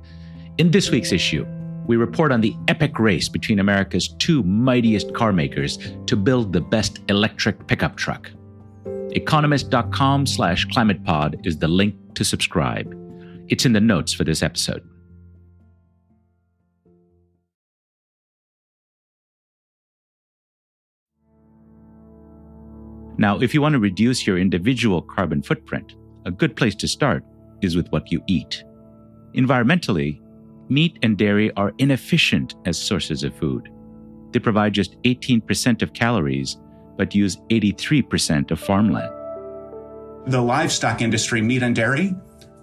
In 0.58 0.72
this 0.72 0.90
week's 0.90 1.12
issue, 1.12 1.46
we 1.86 1.96
report 1.96 2.32
on 2.32 2.42
the 2.42 2.56
epic 2.68 3.00
race 3.00 3.30
between 3.30 3.60
America's 3.60 4.10
two 4.20 4.44
mightiest 4.44 5.14
car 5.14 5.32
makers 5.32 5.80
to 6.06 6.16
build 6.16 6.54
the 6.54 6.62
best 6.62 7.00
electric 7.10 7.68
pickup 7.68 7.96
truck. 7.96 8.30
Economist.com 9.12 10.26
slash 10.26 10.68
climatepod 10.68 11.46
is 11.46 11.58
the 11.60 11.68
link 11.68 11.96
to 12.16 12.26
subscribe. 12.26 12.94
It's 13.48 13.66
in 13.66 13.74
the 13.74 13.82
notes 13.82 14.12
for 14.12 14.24
this 14.24 14.44
episode. 14.44 14.88
Now, 23.18 23.40
if 23.40 23.54
you 23.54 23.62
want 23.62 23.74
to 23.74 23.80
reduce 23.80 24.28
your 24.28 24.38
individual 24.38 25.02
carbon 25.02 25.42
footprint, 25.42 25.96
a 26.26 26.32
good 26.32 26.56
place 26.56 26.76
to 26.76 26.88
start 26.88 27.24
is 27.62 27.76
with 27.76 27.88
what 27.90 28.12
you 28.12 28.22
eat. 28.28 28.64
Environmentally, 29.36 30.20
meat 30.70 31.00
and 31.02 31.18
dairy 31.18 31.52
are 31.54 31.74
inefficient 31.80 32.56
as 32.66 32.78
sources 32.78 33.24
of 33.24 33.36
food. 33.36 33.70
They 34.32 34.40
provide 34.40 34.74
just 34.74 35.02
18% 35.04 35.82
of 35.82 35.94
calories, 35.94 36.58
but 36.96 37.16
use 37.16 37.38
83% 37.50 38.52
of 38.52 38.60
farmland. 38.60 39.12
The 40.28 40.42
livestock 40.42 41.02
industry, 41.02 41.42
meat 41.42 41.64
and 41.64 41.76
dairy, 41.76 42.14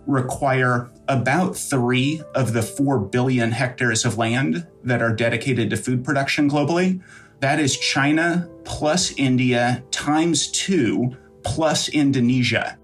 require 0.07 0.91
about 1.09 1.57
three 1.57 2.23
of 2.35 2.53
the 2.53 2.63
4 2.63 2.99
billion 2.99 3.51
hectares 3.51 4.05
of 4.05 4.19
land 4.19 4.67
that 4.83 5.03
are 5.03 5.15
dedicated 5.15 5.71
to 5.71 5.77
food 5.77 6.05
production 6.05 6.49
globally. 6.49 7.03
That 7.45 7.61
is 7.61 7.77
China 7.77 8.49
plus 8.65 9.13
India 9.19 9.85
times 9.91 10.51
two 10.51 11.15
plus 11.43 11.91
Indonesia. 11.91 12.79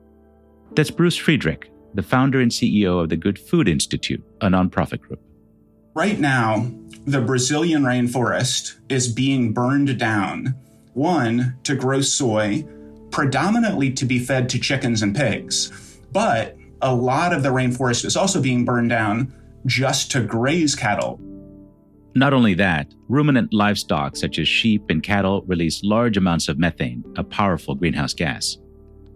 That's 0.74 0.90
Bruce 0.90 1.16
Friedrich, 1.16 1.72
the 1.94 2.02
founder 2.02 2.40
and 2.40 2.50
CEO 2.50 3.02
of 3.02 3.08
the 3.08 3.16
Good 3.16 3.38
Food 3.38 3.68
Institute, 3.70 4.22
a 4.42 4.48
nonprofit 4.48 5.00
group. 5.00 5.18
Right 5.94 6.20
now, 6.20 6.70
the 7.06 7.22
Brazilian 7.22 7.84
rainforest 7.84 8.78
is 8.90 9.10
being 9.10 9.54
burned 9.54 9.98
down, 9.98 10.54
one, 10.92 11.56
to 11.62 11.74
grow 11.74 12.02
soy, 12.02 12.62
predominantly 13.10 13.90
to 13.92 14.04
be 14.04 14.18
fed 14.18 14.50
to 14.50 14.58
chickens 14.58 15.00
and 15.00 15.16
pigs. 15.16 15.72
But 16.12 16.54
a 16.82 16.94
lot 16.94 17.32
of 17.32 17.42
the 17.42 17.48
rainforest 17.48 18.04
is 18.04 18.14
also 18.14 18.42
being 18.42 18.66
burned 18.66 18.90
down 18.90 19.32
just 19.64 20.10
to 20.10 20.22
graze 20.22 20.74
cattle. 20.74 21.18
Not 22.14 22.32
only 22.32 22.54
that, 22.54 22.92
ruminant 23.08 23.52
livestock 23.54 24.16
such 24.16 24.38
as 24.38 24.48
sheep 24.48 24.82
and 24.90 25.02
cattle 25.02 25.42
release 25.46 25.82
large 25.84 26.16
amounts 26.16 26.48
of 26.48 26.58
methane, 26.58 27.04
a 27.16 27.22
powerful 27.22 27.74
greenhouse 27.74 28.14
gas. 28.14 28.58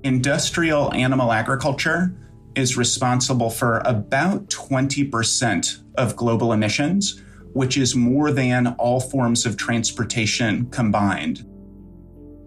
Industrial 0.04 0.92
animal 0.94 1.32
agriculture 1.32 2.14
is 2.54 2.76
responsible 2.76 3.50
for 3.50 3.82
about 3.84 4.46
20% 4.48 5.82
of 5.96 6.14
global 6.14 6.52
emissions, 6.52 7.20
which 7.52 7.76
is 7.76 7.96
more 7.96 8.30
than 8.30 8.68
all 8.78 9.00
forms 9.00 9.44
of 9.44 9.56
transportation 9.56 10.66
combined. 10.70 11.44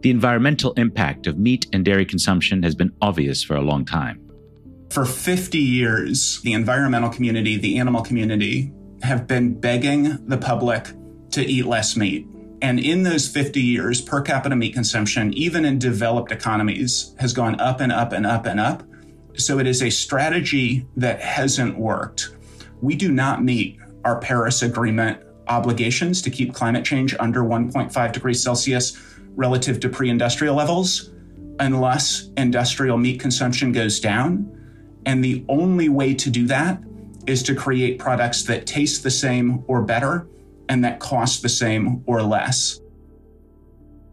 The 0.02 0.12
environmental 0.12 0.74
impact 0.74 1.28
of 1.28 1.38
meat 1.38 1.66
and 1.74 1.84
dairy 1.84 2.06
consumption 2.06 2.64
has 2.64 2.76
been 2.76 2.94
obvious 3.02 3.44
for 3.44 3.56
a 3.56 3.62
long 3.62 3.84
time. 3.84 4.22
For 4.92 5.04
50 5.04 5.58
years, 5.58 6.40
the 6.42 6.54
environmental 6.54 7.10
community, 7.10 7.58
the 7.58 7.78
animal 7.80 8.04
community, 8.04 8.72
have 9.02 9.28
been 9.28 9.60
begging 9.60 10.26
the 10.28 10.38
public 10.38 10.88
to 11.32 11.46
eat 11.46 11.66
less 11.66 11.96
meat. 11.96 12.28
And 12.62 12.80
in 12.80 13.04
those 13.04 13.28
50 13.28 13.62
years, 13.62 14.02
per 14.02 14.22
capita 14.22 14.56
meat 14.56 14.74
consumption, 14.74 15.34
even 15.34 15.66
in 15.66 15.78
developed 15.78 16.32
economies, 16.32 17.14
has 17.20 17.34
gone 17.34 17.60
up 17.60 17.80
and 17.80 17.92
up 17.92 18.12
and 18.14 18.26
up 18.26 18.46
and 18.46 18.60
up. 18.60 18.84
So 19.36 19.60
it 19.60 19.68
is 19.68 19.84
a 19.84 19.92
strategy 19.92 20.88
that 20.96 21.22
hasn't 21.22 21.78
worked. 21.78 22.36
We 22.82 22.96
do 22.96 23.12
not 23.12 23.44
meet 23.44 23.80
our 24.04 24.20
Paris 24.20 24.64
Agreement 24.64 25.22
obligations 25.48 26.22
to 26.24 26.30
keep 26.30 26.54
climate 26.54 26.84
change 26.84 27.16
under 27.20 27.42
1.5 27.44 28.12
degrees 28.12 28.42
Celsius 28.42 28.98
relative 29.36 29.80
to 29.82 29.90
pre 29.90 30.10
industrial 30.10 30.56
levels 30.56 31.12
unless 31.60 32.30
industrial 32.38 32.98
meat 32.98 33.20
consumption 33.20 33.72
goes 33.72 34.00
down. 34.00 34.54
And 35.06 35.24
the 35.24 35.46
only 35.48 35.90
way 35.90 36.14
to 36.16 36.30
do 36.30 36.48
that 36.48 36.82
is 37.28 37.44
to 37.44 37.54
create 37.54 38.00
products 38.00 38.44
that 38.44 38.66
taste 38.66 39.04
the 39.04 39.12
same 39.12 39.64
or 39.68 39.82
better 39.82 40.28
and 40.70 40.84
that 40.84 41.00
cost 41.00 41.42
the 41.42 41.50
same 41.50 42.04
or 42.08 42.24
less. 42.24 42.80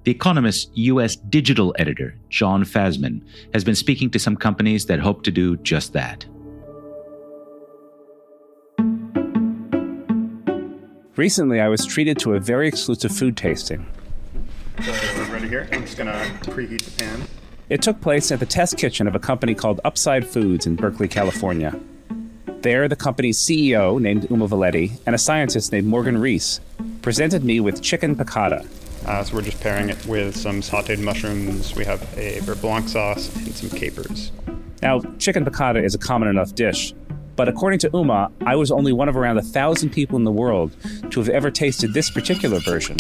The 0.04 0.10
Economist's 0.10 0.70
U.S. 0.74 1.16
digital 1.16 1.74
editor, 1.78 2.14
John 2.28 2.64
Fasman, 2.64 3.22
has 3.54 3.64
been 3.64 3.74
speaking 3.74 4.10
to 4.10 4.18
some 4.18 4.36
companies 4.36 4.84
that 4.86 5.00
hope 5.00 5.22
to 5.22 5.30
do 5.30 5.56
just 5.58 5.94
that. 5.94 6.26
Recently, 11.16 11.60
I 11.60 11.68
was 11.68 11.86
treated 11.86 12.18
to 12.18 12.34
a 12.34 12.40
very 12.40 12.68
exclusive 12.68 13.16
food 13.16 13.36
tasting. 13.36 13.86
So 14.82 14.92
we're 15.16 15.32
ready 15.32 15.48
here. 15.48 15.68
I'm 15.72 15.82
just 15.82 15.96
going 15.96 16.08
to 16.08 16.50
preheat 16.50 16.82
the 16.82 16.90
pan. 17.02 17.22
It 17.70 17.80
took 17.80 18.00
place 18.00 18.30
at 18.30 18.40
the 18.40 18.46
test 18.46 18.76
kitchen 18.76 19.06
of 19.06 19.14
a 19.14 19.20
company 19.20 19.54
called 19.54 19.80
Upside 19.84 20.26
Foods 20.26 20.66
in 20.66 20.76
Berkeley, 20.76 21.08
California. 21.08 21.78
There, 22.64 22.88
the 22.88 22.96
company's 22.96 23.38
CEO, 23.38 24.00
named 24.00 24.26
Uma 24.30 24.48
Valeti, 24.48 24.98
and 25.04 25.14
a 25.14 25.18
scientist 25.18 25.70
named 25.70 25.86
Morgan 25.86 26.16
Rees 26.16 26.62
presented 27.02 27.44
me 27.44 27.60
with 27.60 27.82
chicken 27.82 28.16
piccata. 28.16 28.66
Uh, 29.06 29.22
so 29.22 29.34
we're 29.34 29.42
just 29.42 29.60
pairing 29.60 29.90
it 29.90 30.06
with 30.06 30.34
some 30.34 30.62
sauteed 30.62 30.98
mushrooms. 30.98 31.76
We 31.76 31.84
have 31.84 32.00
a 32.16 32.40
beurre 32.40 32.58
blanc 32.58 32.88
sauce 32.88 33.28
and 33.36 33.54
some 33.54 33.68
capers. 33.68 34.32
Now, 34.80 35.02
chicken 35.18 35.44
piccata 35.44 35.84
is 35.84 35.94
a 35.94 35.98
common 35.98 36.28
enough 36.28 36.54
dish, 36.54 36.94
but 37.36 37.48
according 37.48 37.80
to 37.80 37.90
Uma, 37.92 38.32
I 38.46 38.56
was 38.56 38.70
only 38.70 38.94
one 38.94 39.10
of 39.10 39.16
around 39.18 39.36
a 39.36 39.42
thousand 39.42 39.90
people 39.90 40.16
in 40.16 40.24
the 40.24 40.32
world 40.32 40.74
to 41.10 41.20
have 41.20 41.28
ever 41.28 41.50
tasted 41.50 41.92
this 41.92 42.08
particular 42.08 42.60
version. 42.60 42.96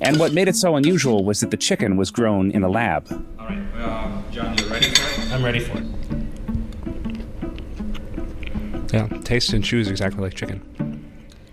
And 0.00 0.18
what 0.18 0.32
made 0.32 0.48
it 0.48 0.56
so 0.56 0.74
unusual 0.74 1.24
was 1.24 1.38
that 1.38 1.52
the 1.52 1.56
chicken 1.56 1.96
was 1.96 2.10
grown 2.10 2.50
in 2.50 2.64
a 2.64 2.68
lab. 2.68 3.06
All 3.38 3.46
right, 3.46 3.62
uh, 3.76 4.22
John, 4.32 4.58
you 4.58 4.66
ready 4.66 4.90
for 4.90 5.22
it? 5.22 5.32
I'm 5.32 5.44
ready 5.44 5.60
for 5.60 5.78
it. 5.78 5.84
Yeah, 8.94 9.08
tastes 9.24 9.52
and 9.52 9.64
chews 9.64 9.88
exactly 9.88 10.22
like 10.22 10.34
chicken. 10.34 10.62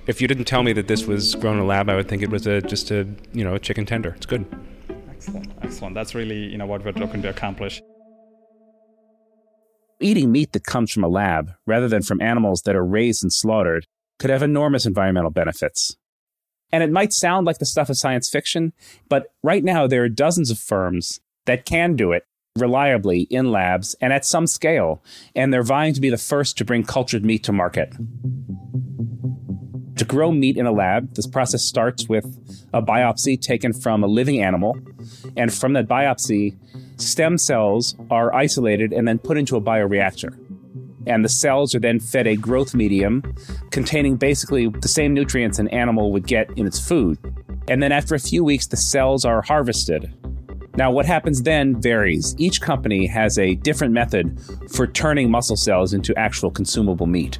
If 0.05 0.21
you 0.21 0.27
didn't 0.27 0.45
tell 0.45 0.61
me 0.61 0.73
that 0.73 0.87
this 0.87 1.07
was 1.07 1.33
grown 1.33 1.57
in 1.57 1.63
a 1.63 1.65
lab, 1.65 1.89
I 1.89 1.95
would 1.95 2.07
think 2.07 2.21
it 2.21 2.29
was 2.29 2.45
a 2.45 2.61
just 2.61 2.91
a 2.91 3.07
you 3.33 3.43
know 3.43 3.55
a 3.55 3.59
chicken 3.59 3.83
tender. 3.83 4.13
It's 4.15 4.27
good. 4.27 4.45
Excellent, 5.09 5.51
excellent. 5.63 5.95
That's 5.95 6.13
really 6.13 6.45
you 6.45 6.59
know 6.59 6.67
what 6.67 6.85
we're 6.85 6.91
looking 6.91 7.23
to 7.23 7.29
accomplish. 7.29 7.81
Eating 9.99 10.31
meat 10.31 10.51
that 10.51 10.65
comes 10.65 10.91
from 10.91 11.03
a 11.03 11.07
lab 11.07 11.51
rather 11.65 11.87
than 11.87 12.03
from 12.03 12.21
animals 12.21 12.61
that 12.63 12.75
are 12.75 12.85
raised 12.85 13.23
and 13.23 13.33
slaughtered 13.33 13.87
could 14.19 14.29
have 14.29 14.43
enormous 14.43 14.85
environmental 14.85 15.31
benefits. 15.31 15.97
And 16.71 16.83
it 16.83 16.91
might 16.91 17.11
sound 17.11 17.47
like 17.47 17.57
the 17.57 17.65
stuff 17.65 17.89
of 17.89 17.97
science 17.97 18.29
fiction, 18.29 18.73
but 19.09 19.33
right 19.41 19.63
now 19.63 19.87
there 19.87 20.03
are 20.03 20.09
dozens 20.09 20.51
of 20.51 20.59
firms 20.59 21.19
that 21.45 21.65
can 21.65 21.95
do 21.95 22.11
it 22.11 22.23
reliably 22.57 23.21
in 23.29 23.51
labs 23.51 23.95
and 24.01 24.11
at 24.11 24.25
some 24.25 24.45
scale, 24.45 25.03
and 25.35 25.53
they're 25.53 25.63
vying 25.63 25.93
to 25.93 26.01
be 26.01 26.09
the 26.09 26.17
first 26.17 26.57
to 26.57 26.65
bring 26.65 26.83
cultured 26.83 27.23
meat 27.23 27.43
to 27.43 27.51
market. 27.51 27.93
To 29.95 30.05
grow 30.05 30.31
meat 30.31 30.57
in 30.57 30.65
a 30.65 30.71
lab, 30.71 31.13
this 31.13 31.27
process 31.27 31.63
starts 31.63 32.09
with 32.09 32.25
a 32.73 32.81
biopsy 32.81 33.39
taken 33.39 33.71
from 33.71 34.03
a 34.03 34.07
living 34.07 34.41
animal, 34.41 34.77
and 35.37 35.53
from 35.53 35.73
that 35.73 35.87
biopsy, 35.87 36.57
stem 36.99 37.37
cells 37.37 37.95
are 38.09 38.33
isolated 38.33 38.91
and 38.91 39.07
then 39.07 39.19
put 39.19 39.37
into 39.37 39.55
a 39.55 39.61
bioreactor. 39.61 40.37
And 41.07 41.25
the 41.25 41.29
cells 41.29 41.73
are 41.73 41.79
then 41.79 41.99
fed 41.99 42.27
a 42.27 42.35
growth 42.35 42.75
medium 42.75 43.23
containing 43.71 44.17
basically 44.17 44.67
the 44.67 44.87
same 44.87 45.13
nutrients 45.13 45.57
an 45.57 45.67
animal 45.69 46.11
would 46.11 46.27
get 46.27 46.49
in 46.57 46.67
its 46.67 46.85
food. 46.85 47.17
And 47.67 47.81
then 47.81 47.91
after 47.91 48.13
a 48.13 48.19
few 48.19 48.43
weeks, 48.43 48.67
the 48.67 48.77
cells 48.77 49.25
are 49.25 49.41
harvested 49.41 50.13
now, 50.77 50.89
what 50.89 51.05
happens 51.05 51.43
then 51.43 51.81
varies. 51.81 52.33
Each 52.37 52.61
company 52.61 53.05
has 53.07 53.37
a 53.37 53.55
different 53.55 53.93
method 53.93 54.39
for 54.69 54.87
turning 54.87 55.29
muscle 55.29 55.57
cells 55.57 55.93
into 55.93 56.17
actual 56.17 56.49
consumable 56.49 57.07
meat. 57.07 57.39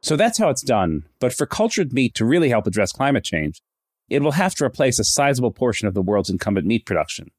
So 0.00 0.16
that's 0.16 0.38
how 0.38 0.48
it's 0.48 0.62
done. 0.62 1.04
But 1.20 1.34
for 1.34 1.46
cultured 1.46 1.92
meat 1.92 2.14
to 2.14 2.24
really 2.24 2.48
help 2.48 2.66
address 2.66 2.90
climate 2.90 3.22
change, 3.22 3.62
it 4.08 4.22
will 4.22 4.32
have 4.32 4.54
to 4.56 4.64
replace 4.64 4.98
a 4.98 5.04
sizable 5.04 5.52
portion 5.52 5.86
of 5.86 5.94
the 5.94 6.02
world's 6.02 6.30
incumbent 6.30 6.66
meat 6.66 6.86
production. 6.86 7.30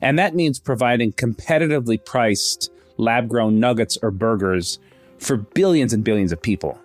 And 0.00 0.18
that 0.18 0.34
means 0.34 0.58
providing 0.58 1.12
competitively 1.12 2.02
priced 2.02 2.70
lab 2.96 3.28
grown 3.28 3.58
nuggets 3.58 3.98
or 4.00 4.10
burgers 4.10 4.78
for 5.18 5.36
billions 5.36 5.92
and 5.92 6.04
billions 6.04 6.32
of 6.32 6.40
people 6.40 6.80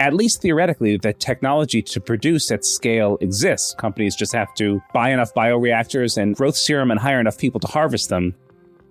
at 0.00 0.14
least 0.14 0.42
theoretically, 0.42 0.96
the 0.96 1.12
technology 1.12 1.82
to 1.82 2.00
produce 2.00 2.50
at 2.50 2.64
scale 2.64 3.18
exists. 3.20 3.74
Companies 3.74 4.14
just 4.14 4.32
have 4.32 4.52
to 4.54 4.80
buy 4.94 5.10
enough 5.10 5.34
bioreactors 5.34 6.16
and 6.16 6.36
growth 6.36 6.56
serum 6.56 6.90
and 6.90 7.00
hire 7.00 7.20
enough 7.20 7.38
people 7.38 7.60
to 7.60 7.66
harvest 7.66 8.08
them. 8.08 8.34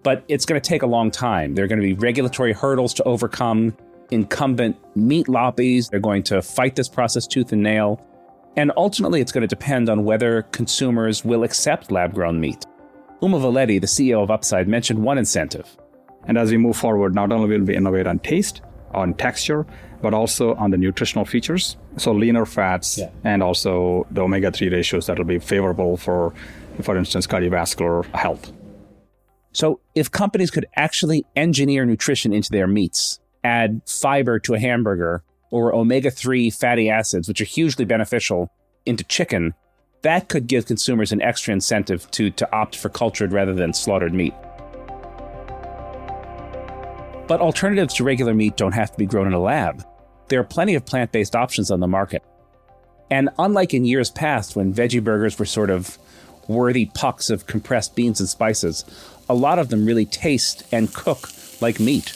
But 0.04 0.24
it's 0.28 0.46
going 0.46 0.60
to 0.60 0.70
take 0.70 0.84
a 0.84 0.88
long 0.88 1.12
time. 1.12 1.56
There 1.56 1.66
are 1.66 1.68
going 1.68 1.82
to 1.82 1.86
be 1.86 1.94
regulatory 1.94 2.54
hurdles 2.54 2.94
to 2.96 3.04
overcome, 3.04 3.76
incumbent 4.12 4.78
meat 4.96 5.28
lobbies. 5.28 5.90
They're 5.90 6.00
going 6.00 6.24
to 6.24 6.42
fight 6.42 6.76
this 6.76 6.90
process 6.90 7.26
tooth 7.26 7.52
and 7.52 7.64
nail. 7.64 8.04
And 8.56 8.72
ultimately, 8.76 9.22
it's 9.22 9.32
going 9.32 9.42
to 9.42 9.48
depend 9.48 9.90
on 9.90 10.04
whether 10.04 10.44
consumers 10.44 11.24
will 11.24 11.44
accept 11.44 11.92
lab 11.92 12.14
grown 12.14 12.40
meat. 12.40 12.66
Uma 13.22 13.40
Valeti, 13.40 13.80
the 13.80 13.88
CEO 13.88 14.22
of 14.22 14.32
Upside, 14.32 14.68
mentioned 14.68 15.04
one 15.04 15.18
incentive. 15.18 15.78
And 16.26 16.38
as 16.38 16.52
we 16.52 16.58
move 16.58 16.76
forward, 16.76 17.16
not 17.16 17.32
only 17.32 17.58
will 17.58 17.66
we 17.66 17.76
innovate 17.76 18.08
on 18.08 18.20
taste, 18.20 18.62
on 18.94 19.14
texture, 19.14 19.66
but 20.02 20.14
also 20.14 20.56
on 20.56 20.72
the 20.72 20.78
nutritional 20.78 21.26
features. 21.26 21.78
So 21.98 22.12
leaner 22.12 22.46
fats 22.46 22.98
yeah. 22.98 23.10
and 23.24 23.42
also 23.42 24.06
the 24.12 24.22
omega 24.22 24.52
3 24.52 24.70
ratios 24.70 25.08
that 25.08 25.18
will 25.18 25.26
be 25.26 25.40
favorable 25.40 25.98
for, 25.98 26.34
for 26.82 26.98
instance, 26.98 27.28
cardiovascular 27.28 28.06
health. 28.14 28.52
So 29.54 29.80
if 29.96 30.12
companies 30.12 30.52
could 30.52 30.68
actually 30.76 31.26
engineer 31.36 31.86
nutrition 31.86 32.34
into 32.34 32.52
their 32.52 32.68
meats, 32.68 33.20
add 33.44 33.82
fiber 33.88 34.40
to 34.40 34.54
a 34.54 34.60
hamburger, 34.60 35.24
or 35.50 35.74
omega 35.74 36.12
3 36.12 36.50
fatty 36.50 36.90
acids, 36.90 37.28
which 37.28 37.42
are 37.42 37.46
hugely 37.46 37.86
beneficial, 37.86 38.52
into 38.86 39.04
chicken, 39.04 39.54
that 40.02 40.30
could 40.30 40.48
give 40.48 40.66
consumers 40.66 41.12
an 41.12 41.22
extra 41.22 41.54
incentive 41.54 42.10
to, 42.12 42.30
to 42.32 42.56
opt 42.56 42.76
for 42.76 42.90
cultured 42.90 43.34
rather 43.34 43.54
than 43.54 43.74
slaughtered 43.74 44.14
meat. 44.14 44.34
But 47.28 47.42
alternatives 47.42 47.94
to 47.96 48.06
regular 48.06 48.34
meat 48.34 48.56
don't 48.56 48.72
have 48.72 48.92
to 48.92 48.98
be 48.98 49.06
grown 49.06 49.28
in 49.28 49.34
a 49.34 49.40
lab. 49.40 49.86
There 50.30 50.40
are 50.40 50.46
plenty 50.46 50.76
of 50.76 50.86
plant 50.86 51.12
based 51.12 51.36
options 51.36 51.70
on 51.70 51.82
the 51.82 51.88
market. 51.88 52.24
And 53.12 53.30
unlike 53.38 53.74
in 53.74 53.86
years 53.86 54.10
past 54.10 54.56
when 54.56 54.74
veggie 54.74 55.04
burgers 55.04 55.38
were 55.38 55.46
sort 55.46 55.70
of 55.70 55.98
worthy 56.48 56.86
pucks 56.94 57.30
of 57.30 57.46
compressed 57.46 57.96
beans 57.96 58.20
and 58.20 58.30
spices, 58.30 58.86
a 59.30 59.34
lot 59.34 59.60
of 59.60 59.70
them 59.70 59.86
really 59.86 60.06
taste 60.06 60.64
and 60.72 60.94
cook 60.94 61.30
like 61.62 61.80
meat. 61.80 62.14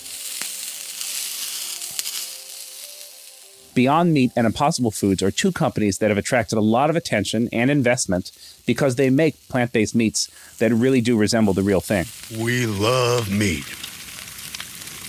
Beyond 3.73 4.13
Meat 4.13 4.31
and 4.35 4.45
Impossible 4.45 4.91
Foods 4.91 5.23
are 5.23 5.31
two 5.31 5.53
companies 5.53 5.99
that 5.99 6.09
have 6.09 6.17
attracted 6.17 6.57
a 6.57 6.61
lot 6.61 6.89
of 6.89 6.97
attention 6.97 7.47
and 7.53 7.71
investment 7.71 8.33
because 8.65 8.95
they 8.95 9.09
make 9.09 9.47
plant 9.47 9.71
based 9.71 9.95
meats 9.95 10.29
that 10.59 10.73
really 10.73 10.99
do 10.99 11.17
resemble 11.17 11.53
the 11.53 11.63
real 11.63 11.79
thing. 11.79 12.05
We 12.37 12.65
love 12.65 13.31
meat 13.31 13.63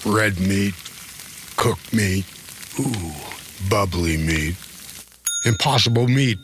red 0.04 0.38
meat, 0.40 0.74
cooked 1.56 1.92
meat, 1.92 2.24
ooh, 2.80 3.12
bubbly 3.70 4.16
meat, 4.16 4.56
impossible 5.44 6.08
meat 6.08 6.38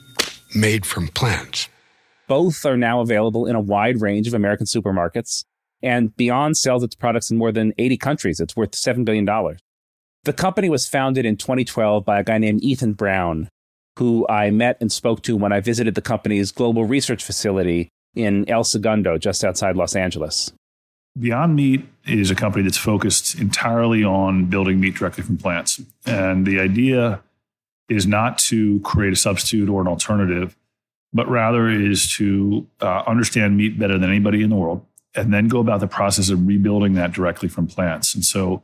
made 0.55 0.87
from 0.87 1.09
plants. 1.09 1.69
Both 2.29 2.65
are 2.65 2.77
now 2.77 3.01
available 3.01 3.47
in 3.47 3.57
a 3.57 3.61
wide 3.61 4.01
range 4.01 4.29
of 4.29 4.35
American 4.35 4.67
supermarkets, 4.67 5.45
and 5.83 6.15
Beyond 6.17 6.57
sells 6.57 6.83
its 6.83 6.95
products 6.95 7.31
in 7.31 7.39
more 7.39 7.53
than 7.53 7.73
80 7.79 7.97
countries. 7.97 8.41
It's 8.41 8.57
worth 8.57 8.73
$7 8.73 9.05
billion. 9.05 9.27
The 10.25 10.33
company 10.33 10.69
was 10.69 10.89
founded 10.89 11.25
in 11.25 11.37
2012 11.37 12.05
by 12.05 12.21
a 12.21 12.25
guy 12.25 12.39
named 12.39 12.63
Ethan 12.63 12.93
Brown, 12.93 13.49
who 13.99 14.27
I 14.29 14.51
met 14.51 14.77
and 14.81 14.93
spoke 14.93 15.23
to 15.23 15.37
when 15.37 15.53
I 15.53 15.61
visited 15.61 15.95
the 15.95 16.03
company's 16.03 16.53
global 16.53 16.85
research 16.85 17.25
facility 17.25 17.89
in 18.15 18.49
El 18.49 18.65
Segundo, 18.65 19.17
just 19.19 19.45
outside 19.45 19.77
Los 19.77 19.97
Angeles. 19.97 20.53
Beyond 21.19 21.57
Meat 21.57 21.87
is 22.07 22.31
a 22.31 22.35
company 22.35 22.63
that's 22.65 22.77
focused 22.77 23.39
entirely 23.39 24.05
on 24.05 24.47
building 24.47 24.81
meat 24.81 24.95
directly 24.95 25.25
from 25.25 25.37
plants. 25.37 25.81
And 26.07 26.47
the 26.47 26.61
idea 26.61 27.23
is 27.89 28.07
not 28.07 28.39
to 28.39 28.81
create 28.81 29.13
a 29.13 29.17
substitute 29.17 29.69
or 29.69 29.81
an 29.81 29.89
alternative, 29.89 30.57
but 31.13 31.29
rather 31.29 31.69
is 31.69 32.13
to 32.17 32.67
uh, 32.81 33.03
understand 33.07 33.57
meat 33.57 33.79
better 33.79 33.99
than 33.99 34.11
anybody 34.11 34.43
in 34.43 34.51
the 34.51 34.57
world 34.57 34.85
and 35.15 35.33
then 35.33 35.49
go 35.49 35.59
about 35.59 35.81
the 35.81 35.87
process 35.87 36.31
of 36.31 36.47
rebuilding 36.47 36.95
that 36.95 37.13
directly 37.13 37.49
from 37.49 37.67
plants. 37.67 38.15
And 38.15 38.25
so 38.25 38.63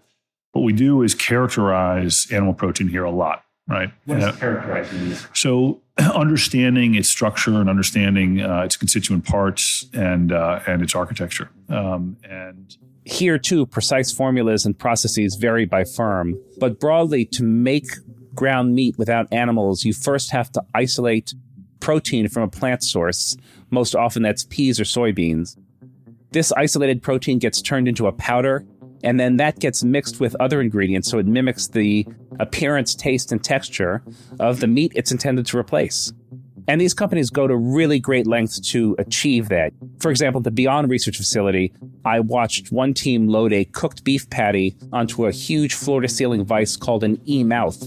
what 0.52 0.62
we 0.62 0.72
do 0.72 1.02
is 1.02 1.14
characterize 1.14 2.28
animal 2.30 2.54
protein 2.54 2.88
here 2.88 3.04
a 3.04 3.11
lot, 3.11 3.43
right? 3.68 3.90
What 4.05 4.18
is 4.18 4.37
characterizing? 4.37 5.14
So 5.35 5.81
understanding 5.98 6.94
its 6.94 7.09
structure 7.09 7.61
and 7.61 7.68
understanding 7.68 8.40
uh, 8.40 8.62
its 8.62 8.77
constituent 8.77 9.24
parts 9.24 9.87
and 9.92 10.33
uh, 10.33 10.61
and 10.66 10.83
its 10.83 10.94
architecture. 10.94 11.50
Um, 11.68 12.16
and 12.29 12.77
here 13.05 13.38
too, 13.38 13.66
precise 13.66 14.12
formulas 14.12 14.64
and 14.64 14.79
processes 14.79 15.37
vary 15.37 15.66
by 15.66 15.85
firm, 15.85 16.40
but 16.59 16.81
broadly, 16.81 17.24
to 17.27 17.42
make 17.42 17.87
ground 18.35 18.74
meat 18.74 18.98
without 18.98 19.33
animals, 19.33 19.85
you 19.85 19.92
first 19.92 20.31
have 20.33 20.50
to 20.53 20.62
isolate 20.74 21.35
protein 21.81 22.29
from 22.29 22.42
a 22.42 22.48
plant 22.48 22.83
source. 22.83 23.37
Most 23.70 23.94
often, 23.94 24.22
that's 24.22 24.44
peas 24.44 24.81
or 24.81 24.85
soybeans. 24.85 25.57
This 26.33 26.50
isolated 26.53 27.03
protein 27.03 27.38
gets 27.38 27.62
turned 27.62 27.87
into 27.87 28.07
a 28.09 28.12
powder 28.12 28.66
and 29.05 29.21
then 29.21 29.37
that 29.37 29.61
gets 29.61 29.85
mixed 29.85 30.19
with 30.19 30.35
other 30.40 30.61
ingredients 30.61 31.09
so 31.09 31.19
it 31.19 31.27
mimics 31.27 31.69
the 31.69 32.07
appearance, 32.40 32.95
taste, 32.95 33.31
and 33.31 33.45
texture 33.45 34.03
of 34.40 34.61
the 34.61 34.67
meat 34.67 34.93
it's 34.97 35.12
intended 35.12 35.47
to 35.47 35.59
replace. 35.59 36.12
And 36.67 36.81
these 36.81 36.95
companies 36.95 37.29
go 37.29 37.47
to 37.47 37.55
really 37.55 37.99
great 37.99 38.27
lengths 38.27 38.59
to 38.73 38.97
achieve 38.99 39.51
that. 39.51 39.75
For 40.01 40.11
example, 40.11 40.40
the 40.40 40.51
Beyond 40.51 40.88
Research 40.88 41.19
Facility, 41.19 41.75
I 42.07 42.21
watched 42.21 42.73
one 42.73 42.95
team 42.95 43.29
load 43.29 43.53
a 43.53 43.67
cooked 43.67 44.03
beef 44.03 44.29
patty 44.31 44.75
onto 44.90 45.27
a 45.27 45.31
huge 45.31 45.75
floor 45.75 46.01
to 46.01 46.09
ceiling 46.09 46.45
vise 46.45 46.77
called 46.77 47.05
an 47.05 47.21
E 47.29 47.45
mouth. 47.45 47.83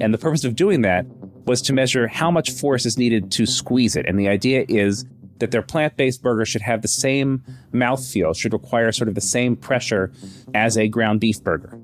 And 0.00 0.14
the 0.14 0.18
purpose 0.18 0.44
of 0.44 0.54
doing 0.54 0.82
that 0.82 1.06
was 1.46 1.60
to 1.62 1.72
measure 1.72 2.06
how 2.06 2.30
much 2.30 2.52
force 2.52 2.86
is 2.86 2.96
needed 2.96 3.32
to 3.32 3.46
squeeze 3.46 3.96
it. 3.96 4.06
And 4.06 4.18
the 4.18 4.28
idea 4.28 4.64
is 4.68 5.04
that 5.40 5.50
their 5.50 5.62
plant 5.62 5.96
based 5.96 6.22
burger 6.22 6.44
should 6.44 6.62
have 6.62 6.82
the 6.82 6.88
same 6.88 7.42
mouthfeel, 7.72 8.36
should 8.36 8.52
require 8.52 8.92
sort 8.92 9.08
of 9.08 9.14
the 9.14 9.20
same 9.20 9.56
pressure 9.56 10.12
as 10.54 10.78
a 10.78 10.88
ground 10.88 11.20
beef 11.20 11.42
burger. 11.42 11.78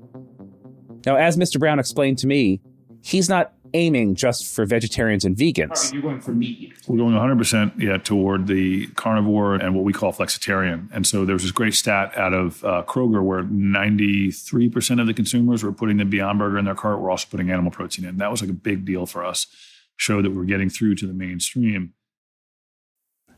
Now, 1.05 1.15
as 1.15 1.37
Mr. 1.37 1.59
Brown 1.59 1.79
explained 1.79 2.17
to 2.19 2.27
me, 2.27 2.61
he's 3.01 3.29
not 3.29 3.53
aiming 3.73 4.15
just 4.15 4.53
for 4.53 4.65
vegetarians 4.65 5.25
and 5.25 5.35
vegans. 5.35 5.93
You're 5.93 6.01
going 6.01 6.21
for 6.21 6.31
meat. 6.31 6.73
We're 6.87 6.97
going 6.97 7.13
100% 7.13 7.79
yeah, 7.79 7.97
toward 7.97 8.47
the 8.47 8.87
carnivore 8.87 9.55
and 9.55 9.75
what 9.75 9.83
we 9.83 9.93
call 9.93 10.13
flexitarian. 10.13 10.89
And 10.91 11.05
so 11.05 11.25
there 11.25 11.33
was 11.33 11.43
this 11.43 11.51
great 11.51 11.73
stat 11.73 12.17
out 12.17 12.33
of 12.33 12.63
uh, 12.63 12.83
Kroger 12.87 13.23
where 13.23 13.43
93% 13.43 15.01
of 15.01 15.07
the 15.07 15.13
consumers 15.13 15.63
were 15.63 15.71
putting 15.71 15.97
the 15.97 16.05
Beyond 16.05 16.39
Burger 16.39 16.57
in 16.57 16.65
their 16.65 16.75
cart. 16.75 16.99
We're 16.99 17.11
also 17.11 17.27
putting 17.29 17.51
animal 17.51 17.71
protein 17.71 18.05
in. 18.05 18.17
That 18.17 18.31
was 18.31 18.41
like 18.41 18.49
a 18.49 18.53
big 18.53 18.85
deal 18.85 19.05
for 19.05 19.25
us, 19.25 19.47
show 19.97 20.21
that 20.21 20.31
we're 20.31 20.45
getting 20.45 20.69
through 20.69 20.95
to 20.95 21.07
the 21.07 21.13
mainstream. 21.13 21.93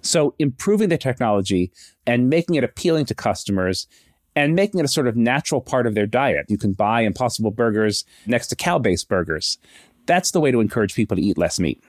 So 0.01 0.33
improving 0.39 0.89
the 0.89 0.97
technology 0.97 1.71
and 2.05 2.29
making 2.29 2.55
it 2.55 2.63
appealing 2.63 3.05
to 3.05 3.15
customers 3.15 3.87
and 4.35 4.55
making 4.55 4.79
it 4.79 4.85
a 4.85 4.89
sort 4.89 5.07
of 5.07 5.15
natural 5.15 5.61
part 5.61 5.85
of 5.85 5.95
their 5.95 6.07
diet. 6.07 6.45
You 6.49 6.57
can 6.57 6.73
buy 6.73 7.01
Impossible 7.01 7.51
Burgers 7.51 8.05
next 8.25 8.47
to 8.47 8.55
cow 8.55 8.79
based 8.79 9.09
burgers. 9.09 9.57
That's 10.05 10.31
the 10.31 10.39
way 10.39 10.51
to 10.51 10.59
encourage 10.59 10.95
people 10.95 11.17
to 11.17 11.23
eat 11.23 11.37
less 11.37 11.59
meat. 11.59 11.83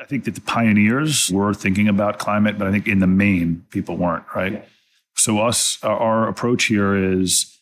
I 0.00 0.04
think 0.04 0.24
that 0.24 0.34
the 0.34 0.40
pioneers 0.40 1.30
were 1.32 1.52
thinking 1.52 1.88
about 1.88 2.18
climate, 2.18 2.56
but 2.56 2.68
I 2.68 2.70
think 2.70 2.86
in 2.86 3.00
the 3.00 3.08
main, 3.08 3.66
people 3.70 3.96
weren't, 3.96 4.24
right? 4.34 4.52
Yeah. 4.52 4.62
So, 5.16 5.40
us, 5.40 5.82
our 5.82 6.28
approach 6.28 6.66
here 6.66 6.94
is 6.94 7.57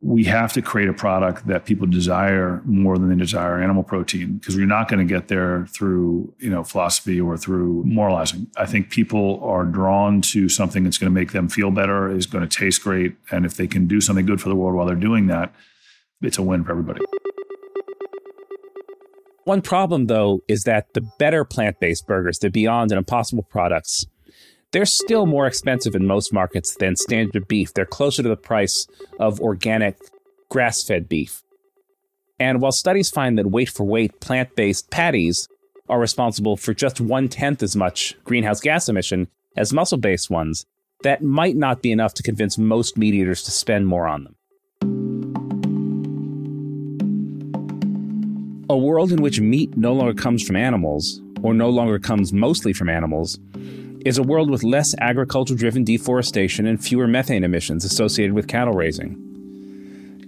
we 0.00 0.22
have 0.24 0.52
to 0.52 0.62
create 0.62 0.88
a 0.88 0.92
product 0.92 1.46
that 1.48 1.64
people 1.64 1.86
desire 1.86 2.62
more 2.64 2.96
than 2.96 3.08
they 3.08 3.16
desire 3.16 3.60
animal 3.60 3.82
protein 3.82 4.38
because 4.38 4.56
we're 4.56 4.64
not 4.64 4.88
going 4.88 5.04
to 5.06 5.12
get 5.12 5.26
there 5.26 5.66
through 5.66 6.32
you 6.38 6.48
know 6.48 6.62
philosophy 6.62 7.20
or 7.20 7.36
through 7.36 7.82
moralizing. 7.84 8.46
I 8.56 8.66
think 8.66 8.90
people 8.90 9.42
are 9.42 9.64
drawn 9.64 10.20
to 10.22 10.48
something 10.48 10.84
that's 10.84 10.98
going 10.98 11.12
to 11.12 11.20
make 11.20 11.32
them 11.32 11.48
feel 11.48 11.70
better 11.72 12.10
is 12.10 12.26
going 12.26 12.46
to 12.48 12.58
taste 12.58 12.82
great 12.82 13.16
and 13.32 13.44
if 13.44 13.56
they 13.56 13.66
can 13.66 13.88
do 13.88 14.00
something 14.00 14.24
good 14.24 14.40
for 14.40 14.48
the 14.48 14.54
world 14.54 14.76
while 14.76 14.86
they're 14.86 14.94
doing 14.94 15.26
that 15.26 15.52
it's 16.22 16.38
a 16.38 16.42
win 16.42 16.64
for 16.64 16.72
everybody. 16.72 17.00
One 19.44 19.62
problem 19.62 20.06
though 20.06 20.40
is 20.46 20.64
that 20.64 20.92
the 20.94 21.00
better 21.18 21.44
plant-based 21.44 22.06
burgers 22.06 22.38
the 22.38 22.50
beyond 22.50 22.92
and 22.92 22.98
impossible 22.98 23.44
products 23.44 24.04
they're 24.72 24.84
still 24.84 25.26
more 25.26 25.46
expensive 25.46 25.94
in 25.94 26.06
most 26.06 26.32
markets 26.32 26.74
than 26.76 26.96
standard 26.96 27.48
beef. 27.48 27.72
They're 27.72 27.86
closer 27.86 28.22
to 28.22 28.28
the 28.28 28.36
price 28.36 28.86
of 29.18 29.40
organic 29.40 29.96
grass 30.48 30.82
fed 30.82 31.08
beef. 31.08 31.42
And 32.38 32.60
while 32.60 32.72
studies 32.72 33.10
find 33.10 33.38
that 33.38 33.50
weight 33.50 33.68
for 33.68 33.84
weight 33.84 34.20
plant 34.20 34.54
based 34.54 34.90
patties 34.90 35.48
are 35.88 35.98
responsible 35.98 36.56
for 36.56 36.74
just 36.74 37.00
one 37.00 37.28
tenth 37.28 37.62
as 37.62 37.74
much 37.74 38.14
greenhouse 38.24 38.60
gas 38.60 38.88
emission 38.88 39.28
as 39.56 39.72
muscle 39.72 39.98
based 39.98 40.30
ones, 40.30 40.66
that 41.02 41.22
might 41.22 41.56
not 41.56 41.82
be 41.82 41.90
enough 41.90 42.14
to 42.14 42.22
convince 42.22 42.58
most 42.58 42.98
meat 42.98 43.14
eaters 43.14 43.42
to 43.44 43.50
spend 43.50 43.86
more 43.86 44.06
on 44.06 44.24
them. 44.24 44.34
A 48.70 48.76
world 48.76 49.12
in 49.12 49.22
which 49.22 49.40
meat 49.40 49.76
no 49.78 49.94
longer 49.94 50.12
comes 50.12 50.46
from 50.46 50.56
animals, 50.56 51.22
or 51.42 51.54
no 51.54 51.70
longer 51.70 51.98
comes 51.98 52.34
mostly 52.34 52.74
from 52.74 52.90
animals, 52.90 53.38
is 54.04 54.18
a 54.18 54.22
world 54.22 54.50
with 54.50 54.62
less 54.62 54.94
agriculture 54.98 55.54
driven 55.54 55.84
deforestation 55.84 56.66
and 56.66 56.82
fewer 56.82 57.06
methane 57.06 57.44
emissions 57.44 57.84
associated 57.84 58.34
with 58.34 58.48
cattle 58.48 58.74
raising. 58.74 59.24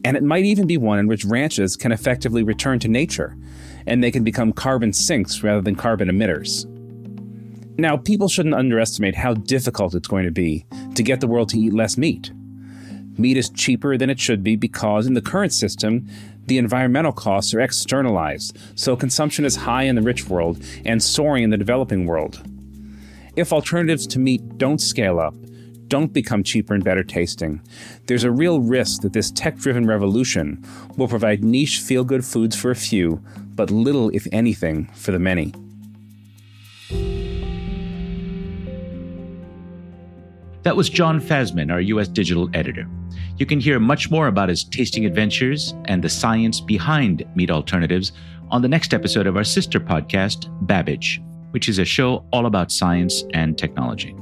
And 0.04 0.16
it 0.16 0.22
might 0.22 0.44
even 0.44 0.66
be 0.66 0.76
one 0.76 0.98
in 0.98 1.06
which 1.06 1.24
ranches 1.24 1.76
can 1.76 1.92
effectively 1.92 2.42
return 2.42 2.78
to 2.80 2.88
nature 2.88 3.36
and 3.86 4.02
they 4.02 4.10
can 4.10 4.24
become 4.24 4.52
carbon 4.52 4.92
sinks 4.92 5.42
rather 5.42 5.60
than 5.60 5.76
carbon 5.76 6.08
emitters. 6.08 6.66
Now, 7.78 7.96
people 7.96 8.28
shouldn't 8.28 8.54
underestimate 8.54 9.14
how 9.14 9.34
difficult 9.34 9.94
it's 9.94 10.08
going 10.08 10.26
to 10.26 10.30
be 10.30 10.66
to 10.94 11.02
get 11.02 11.20
the 11.20 11.26
world 11.26 11.48
to 11.50 11.58
eat 11.58 11.72
less 11.72 11.96
meat. 11.96 12.30
Meat 13.16 13.36
is 13.36 13.50
cheaper 13.50 13.96
than 13.96 14.10
it 14.10 14.20
should 14.20 14.42
be 14.42 14.56
because, 14.56 15.06
in 15.06 15.14
the 15.14 15.22
current 15.22 15.52
system, 15.52 16.06
the 16.46 16.58
environmental 16.58 17.12
costs 17.12 17.54
are 17.54 17.60
externalized, 17.60 18.56
so 18.74 18.96
consumption 18.96 19.44
is 19.44 19.56
high 19.56 19.84
in 19.84 19.94
the 19.94 20.02
rich 20.02 20.28
world 20.28 20.62
and 20.84 21.02
soaring 21.02 21.44
in 21.44 21.50
the 21.50 21.56
developing 21.56 22.06
world. 22.06 22.42
If 23.40 23.54
alternatives 23.54 24.06
to 24.08 24.18
meat 24.18 24.58
don't 24.58 24.82
scale 24.82 25.18
up, 25.18 25.34
don't 25.88 26.12
become 26.12 26.42
cheaper 26.42 26.74
and 26.74 26.84
better 26.84 27.02
tasting, 27.02 27.62
there's 28.06 28.22
a 28.22 28.30
real 28.30 28.60
risk 28.60 29.00
that 29.00 29.14
this 29.14 29.30
tech 29.30 29.56
driven 29.56 29.86
revolution 29.86 30.62
will 30.98 31.08
provide 31.08 31.42
niche 31.42 31.80
feel 31.80 32.04
good 32.04 32.22
foods 32.22 32.54
for 32.54 32.70
a 32.70 32.76
few, 32.76 33.18
but 33.54 33.70
little, 33.70 34.10
if 34.10 34.26
anything, 34.30 34.84
for 34.88 35.10
the 35.10 35.18
many. 35.18 35.54
That 40.62 40.76
was 40.76 40.90
John 40.90 41.18
Fasman, 41.18 41.72
our 41.72 41.80
US 41.80 42.08
digital 42.08 42.50
editor. 42.52 42.86
You 43.38 43.46
can 43.46 43.58
hear 43.58 43.80
much 43.80 44.10
more 44.10 44.26
about 44.26 44.50
his 44.50 44.64
tasting 44.64 45.06
adventures 45.06 45.72
and 45.86 46.04
the 46.04 46.10
science 46.10 46.60
behind 46.60 47.24
meat 47.34 47.50
alternatives 47.50 48.12
on 48.50 48.60
the 48.60 48.68
next 48.68 48.92
episode 48.92 49.26
of 49.26 49.38
our 49.38 49.44
sister 49.44 49.80
podcast, 49.80 50.46
Babbage 50.66 51.22
which 51.50 51.68
is 51.68 51.78
a 51.78 51.84
show 51.84 52.24
all 52.32 52.46
about 52.46 52.72
science 52.72 53.24
and 53.32 53.56
technology. 53.58 54.14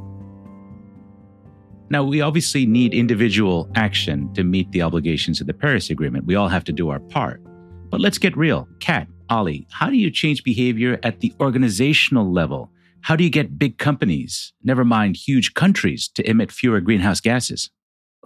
Now, 1.91 2.05
we 2.05 2.21
obviously 2.21 2.67
need 2.67 2.93
individual 2.93 3.71
action 3.75 4.33
to 4.35 4.45
meet 4.45 4.71
the 4.73 4.83
obligations 4.83 5.41
of 5.41 5.47
the 5.47 5.55
Paris 5.55 5.89
Agreement. 5.89 6.27
We 6.27 6.35
all 6.35 6.49
have 6.49 6.65
to 6.65 6.73
do 6.73 6.91
our 6.91 7.01
part. 7.01 7.43
But 7.91 8.01
let's 8.01 8.19
get 8.19 8.37
real. 8.37 8.69
Kat, 8.81 9.09
Ollie, 9.31 9.67
how 9.71 9.89
do 9.89 9.97
you 9.97 10.11
change 10.11 10.45
behavior 10.45 10.99
at 11.03 11.21
the 11.21 11.33
organizational 11.41 12.31
level? 12.31 12.71
How 13.01 13.17
do 13.17 13.25
you 13.25 13.31
get 13.31 13.59
big 13.59 13.79
companies, 13.79 14.53
never 14.63 14.85
mind 14.85 15.17
huge 15.17 15.55
countries, 15.55 16.09
to 16.09 16.29
emit 16.29 16.53
fewer 16.53 16.81
greenhouse 16.81 17.21
gases? 17.21 17.71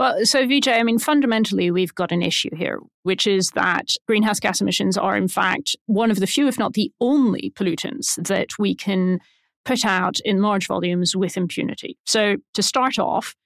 Well, 0.02 0.26
so 0.26 0.44
Vijay, 0.44 0.80
I 0.80 0.82
mean, 0.82 0.98
fundamentally, 0.98 1.70
we've 1.70 1.94
got 1.94 2.10
an 2.10 2.22
issue 2.22 2.52
here, 2.56 2.80
which 3.04 3.24
is 3.24 3.50
that 3.50 3.94
greenhouse 4.08 4.40
gas 4.40 4.60
emissions 4.60 4.98
are, 4.98 5.16
in 5.16 5.28
fact, 5.28 5.76
one 5.86 6.10
of 6.10 6.18
the 6.18 6.26
few, 6.26 6.48
if 6.48 6.58
not 6.58 6.72
the 6.72 6.90
only, 7.00 7.52
pollutants 7.54 8.16
that 8.26 8.48
we 8.58 8.74
can 8.74 9.20
put 9.64 9.84
out 9.84 10.18
in 10.24 10.42
large 10.42 10.66
volumes 10.66 11.14
with 11.14 11.36
impunity. 11.36 11.96
So, 12.04 12.38
to 12.54 12.62
start 12.64 12.98
off, 12.98 13.36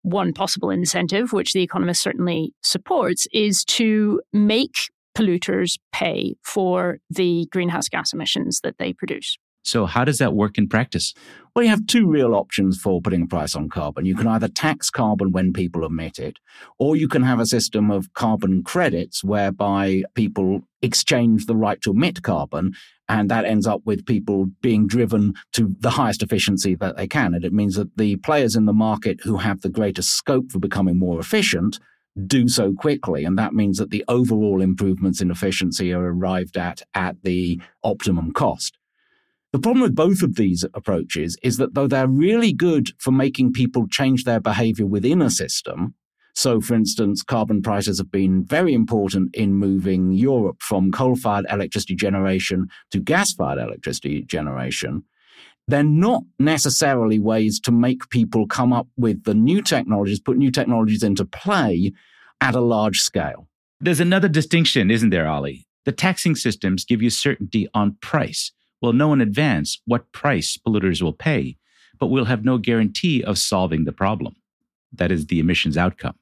one 0.00 0.32
possible 0.32 0.70
incentive, 0.70 1.34
which 1.34 1.52
the 1.52 1.62
economist 1.62 2.00
certainly 2.00 2.54
supports, 2.62 3.26
is 3.34 3.62
to 3.64 4.22
make 4.32 4.88
polluters 5.14 5.78
pay 5.92 6.36
for 6.42 7.00
the 7.10 7.46
greenhouse 7.52 7.90
gas 7.90 8.14
emissions 8.14 8.60
that 8.60 8.78
they 8.78 8.94
produce. 8.94 9.36
So, 9.68 9.86
how 9.86 10.04
does 10.04 10.18
that 10.18 10.34
work 10.34 10.58
in 10.58 10.68
practice? 10.68 11.14
Well, 11.54 11.64
you 11.64 11.70
have 11.70 11.86
two 11.86 12.06
real 12.06 12.34
options 12.34 12.80
for 12.80 13.00
putting 13.00 13.22
a 13.22 13.26
price 13.26 13.54
on 13.54 13.68
carbon. 13.68 14.06
You 14.06 14.14
can 14.14 14.26
either 14.28 14.48
tax 14.48 14.90
carbon 14.90 15.32
when 15.32 15.52
people 15.52 15.84
emit 15.84 16.18
it, 16.18 16.38
or 16.78 16.96
you 16.96 17.08
can 17.08 17.22
have 17.22 17.40
a 17.40 17.46
system 17.46 17.90
of 17.90 18.12
carbon 18.14 18.62
credits 18.62 19.24
whereby 19.24 20.04
people 20.14 20.60
exchange 20.82 21.46
the 21.46 21.56
right 21.56 21.80
to 21.82 21.90
emit 21.90 22.22
carbon. 22.22 22.72
And 23.08 23.30
that 23.30 23.44
ends 23.44 23.66
up 23.66 23.82
with 23.84 24.06
people 24.06 24.46
being 24.60 24.86
driven 24.86 25.34
to 25.54 25.74
the 25.80 25.90
highest 25.90 26.22
efficiency 26.22 26.74
that 26.76 26.96
they 26.96 27.08
can. 27.08 27.34
And 27.34 27.44
it 27.44 27.52
means 27.52 27.74
that 27.76 27.96
the 27.96 28.16
players 28.16 28.54
in 28.54 28.66
the 28.66 28.72
market 28.72 29.20
who 29.24 29.38
have 29.38 29.62
the 29.62 29.70
greatest 29.70 30.10
scope 30.10 30.52
for 30.52 30.58
becoming 30.58 30.98
more 30.98 31.18
efficient 31.18 31.78
do 32.26 32.48
so 32.48 32.72
quickly. 32.72 33.24
And 33.24 33.38
that 33.38 33.52
means 33.52 33.78
that 33.78 33.90
the 33.90 34.04
overall 34.08 34.60
improvements 34.60 35.20
in 35.20 35.30
efficiency 35.30 35.92
are 35.92 36.06
arrived 36.06 36.56
at 36.56 36.82
at 36.94 37.16
the 37.22 37.60
optimum 37.82 38.32
cost. 38.32 38.77
The 39.52 39.58
problem 39.58 39.82
with 39.82 39.94
both 39.94 40.22
of 40.22 40.34
these 40.36 40.64
approaches 40.74 41.38
is 41.42 41.56
that 41.56 41.74
though 41.74 41.86
they're 41.86 42.06
really 42.06 42.52
good 42.52 42.90
for 42.98 43.12
making 43.12 43.54
people 43.54 43.88
change 43.88 44.24
their 44.24 44.40
behavior 44.40 44.84
within 44.84 45.22
a 45.22 45.30
system, 45.30 45.94
so 46.34 46.60
for 46.60 46.74
instance, 46.74 47.22
carbon 47.22 47.62
prices 47.62 47.98
have 47.98 48.12
been 48.12 48.44
very 48.44 48.72
important 48.72 49.34
in 49.34 49.54
moving 49.54 50.12
Europe 50.12 50.62
from 50.62 50.92
coal 50.92 51.16
fired 51.16 51.46
electricity 51.50 51.96
generation 51.96 52.68
to 52.90 53.00
gas 53.00 53.32
fired 53.32 53.58
electricity 53.58 54.22
generation. 54.22 55.02
They're 55.66 55.82
not 55.82 56.22
necessarily 56.38 57.18
ways 57.18 57.58
to 57.60 57.72
make 57.72 58.08
people 58.10 58.46
come 58.46 58.72
up 58.72 58.86
with 58.96 59.24
the 59.24 59.34
new 59.34 59.62
technologies, 59.62 60.20
put 60.20 60.36
new 60.36 60.50
technologies 60.50 61.02
into 61.02 61.24
play 61.24 61.92
at 62.40 62.54
a 62.54 62.60
large 62.60 62.98
scale. 63.00 63.48
There's 63.80 63.98
another 63.98 64.28
distinction, 64.28 64.90
isn't 64.90 65.10
there, 65.10 65.26
Ollie? 65.26 65.66
The 65.86 65.92
taxing 65.92 66.36
systems 66.36 66.84
give 66.84 67.02
you 67.02 67.10
certainty 67.10 67.66
on 67.74 67.96
price 68.00 68.52
will 68.80 68.92
know 68.92 69.12
in 69.12 69.20
advance 69.20 69.80
what 69.84 70.12
price 70.12 70.56
polluters 70.56 71.02
will 71.02 71.12
pay, 71.12 71.56
but 71.98 72.06
we'll 72.06 72.26
have 72.26 72.44
no 72.44 72.58
guarantee 72.58 73.22
of 73.22 73.38
solving 73.38 73.84
the 73.84 73.92
problem. 73.92 74.36
That 74.92 75.12
is 75.12 75.26
the 75.26 75.40
emissions 75.40 75.76
outcome. 75.76 76.16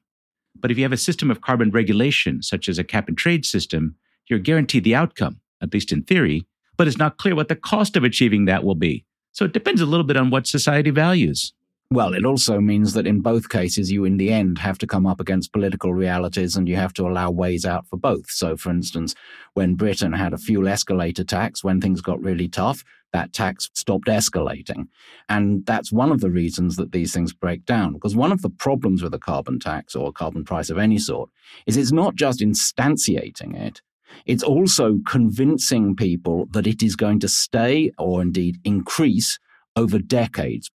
But 0.59 0.71
if 0.71 0.77
you 0.77 0.83
have 0.83 0.93
a 0.93 0.97
system 0.97 1.29
of 1.29 1.41
carbon 1.41 1.69
regulation, 1.69 2.41
such 2.41 2.67
as 2.67 2.77
a 2.77 2.83
cap 2.83 3.07
and 3.07 3.17
trade 3.17 3.45
system, 3.45 3.95
you're 4.27 4.39
guaranteed 4.39 4.83
the 4.83 4.95
outcome, 4.95 5.39
at 5.61 5.73
least 5.73 5.91
in 5.91 6.03
theory, 6.03 6.45
but 6.77 6.87
it's 6.87 6.97
not 6.97 7.17
clear 7.17 7.35
what 7.35 7.47
the 7.47 7.55
cost 7.55 7.95
of 7.95 8.03
achieving 8.03 8.45
that 8.45 8.63
will 8.63 8.75
be. 8.75 9.05
So 9.31 9.45
it 9.45 9.53
depends 9.53 9.81
a 9.81 9.85
little 9.85 10.05
bit 10.05 10.17
on 10.17 10.29
what 10.29 10.47
society 10.47 10.89
values. 10.89 11.53
Well, 11.89 12.13
it 12.13 12.25
also 12.25 12.59
means 12.59 12.93
that 12.93 13.07
in 13.07 13.21
both 13.21 13.47
cases, 13.47 13.89
you 13.89 14.03
in 14.03 14.17
the 14.17 14.29
end 14.29 14.57
have 14.57 14.77
to 14.79 14.87
come 14.87 15.05
up 15.05 15.21
against 15.21 15.53
political 15.53 15.93
realities 15.93 16.57
and 16.57 16.67
you 16.67 16.75
have 16.75 16.91
to 16.93 17.07
allow 17.07 17.31
ways 17.31 17.65
out 17.65 17.87
for 17.87 17.95
both. 17.95 18.29
So, 18.29 18.57
for 18.57 18.71
instance, 18.71 19.15
when 19.53 19.75
Britain 19.75 20.11
had 20.11 20.33
a 20.33 20.37
fuel 20.37 20.67
escalator 20.67 21.23
tax, 21.23 21.63
when 21.63 21.79
things 21.79 22.01
got 22.01 22.21
really 22.21 22.49
tough, 22.49 22.83
that 23.13 23.31
tax 23.31 23.69
stopped 23.73 24.09
escalating. 24.09 24.89
And 25.29 25.65
that's 25.65 25.89
one 25.89 26.11
of 26.11 26.19
the 26.19 26.29
reasons 26.29 26.75
that 26.75 26.91
these 26.91 27.13
things 27.13 27.31
break 27.31 27.65
down. 27.65 27.93
Because 27.93 28.17
one 28.17 28.33
of 28.33 28.41
the 28.41 28.49
problems 28.49 29.01
with 29.01 29.13
a 29.13 29.19
carbon 29.19 29.57
tax 29.57 29.95
or 29.95 30.09
a 30.09 30.13
carbon 30.13 30.43
price 30.43 30.69
of 30.69 30.77
any 30.77 30.97
sort 30.97 31.29
is 31.67 31.77
it's 31.77 31.93
not 31.93 32.15
just 32.15 32.41
instantiating 32.41 33.55
it, 33.55 33.81
it's 34.25 34.43
also 34.43 34.99
convincing 35.07 35.95
people 35.95 36.47
that 36.51 36.67
it 36.67 36.83
is 36.83 36.97
going 36.97 37.21
to 37.21 37.29
stay 37.29 37.91
or 37.97 38.21
indeed 38.21 38.57
increase 38.65 39.39
over 39.77 39.99
decades 39.99 40.69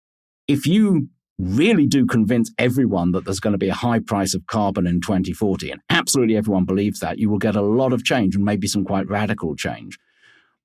if 0.48 0.66
you 0.66 1.08
really 1.38 1.86
do 1.86 2.04
convince 2.04 2.50
everyone 2.58 3.12
that 3.12 3.24
there's 3.24 3.38
going 3.38 3.52
to 3.52 3.58
be 3.58 3.68
a 3.68 3.74
high 3.74 4.00
price 4.00 4.34
of 4.34 4.46
carbon 4.46 4.86
in 4.86 5.00
2040, 5.00 5.70
and 5.70 5.80
absolutely 5.88 6.36
everyone 6.36 6.64
believes 6.64 6.98
that, 7.00 7.18
you 7.18 7.30
will 7.30 7.38
get 7.38 7.54
a 7.54 7.62
lot 7.62 7.92
of 7.92 8.04
change 8.04 8.34
and 8.34 8.44
maybe 8.44 8.66
some 8.66 8.84
quite 8.84 9.08
radical 9.08 9.54
change. 9.54 9.98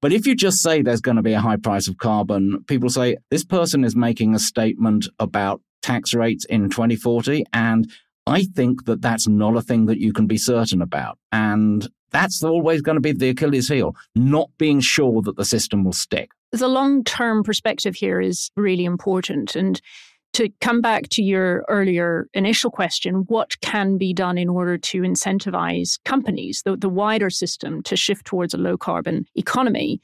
But 0.02 0.12
if 0.12 0.26
you 0.26 0.36
just 0.36 0.62
say 0.62 0.82
there's 0.82 1.00
going 1.00 1.18
to 1.18 1.22
be 1.22 1.34
a 1.34 1.40
high 1.40 1.58
price 1.58 1.88
of 1.88 1.98
carbon, 1.98 2.64
people 2.68 2.90
say 2.90 3.18
this 3.30 3.46
person 3.46 3.84
is 3.84 3.96
making 3.96 4.34
a 4.34 4.40
statement 4.40 5.08
about 5.20 5.62
tax 5.82 6.14
rates 6.14 6.44
in 6.46 6.70
2040. 6.70 7.46
And 7.54 7.90
I 8.26 8.44
think 8.44 8.86
that 8.86 9.02
that's 9.02 9.28
not 9.28 9.56
a 9.56 9.62
thing 9.62 9.86
that 9.86 10.00
you 10.00 10.12
can 10.12 10.28
be 10.28 10.38
certain 10.38 10.82
about. 10.82 11.20
And 11.32 11.88
that's 12.14 12.44
always 12.44 12.82
going 12.82 12.96
to 12.96 13.02
be 13.02 13.12
the 13.12 13.30
Achilles 13.30 13.68
heel, 13.68 13.96
not 14.16 14.50
being 14.58 14.80
sure 14.80 15.22
that 15.24 15.36
the 15.36 15.46
system 15.46 15.84
will 15.84 15.92
stick 15.92 16.30
the 16.54 16.68
long 16.68 17.04
term 17.04 17.44
perspective 17.44 17.96
here 17.96 18.22
is 18.22 18.52
really 18.56 18.86
important. 18.86 19.56
And 19.56 19.82
To 20.34 20.50
come 20.62 20.82
back 20.82 21.10
to 21.10 21.22
your 21.22 21.64
earlier 21.68 22.28
initial 22.34 22.72
question, 22.72 23.26
what 23.28 23.60
can 23.62 23.98
be 23.98 24.14
done 24.14 24.40
in 24.40 24.50
order 24.50 24.80
to 24.80 25.02
incentivize 25.02 26.00
companies, 26.06 26.64
the, 26.66 26.76
the 26.76 26.90
wider 26.90 27.30
system, 27.30 27.84
to 27.84 27.96
shift 27.96 28.26
towards 28.26 28.54
a 28.54 28.58
low 28.58 28.78
carbon 28.78 29.26
economy? 29.36 30.02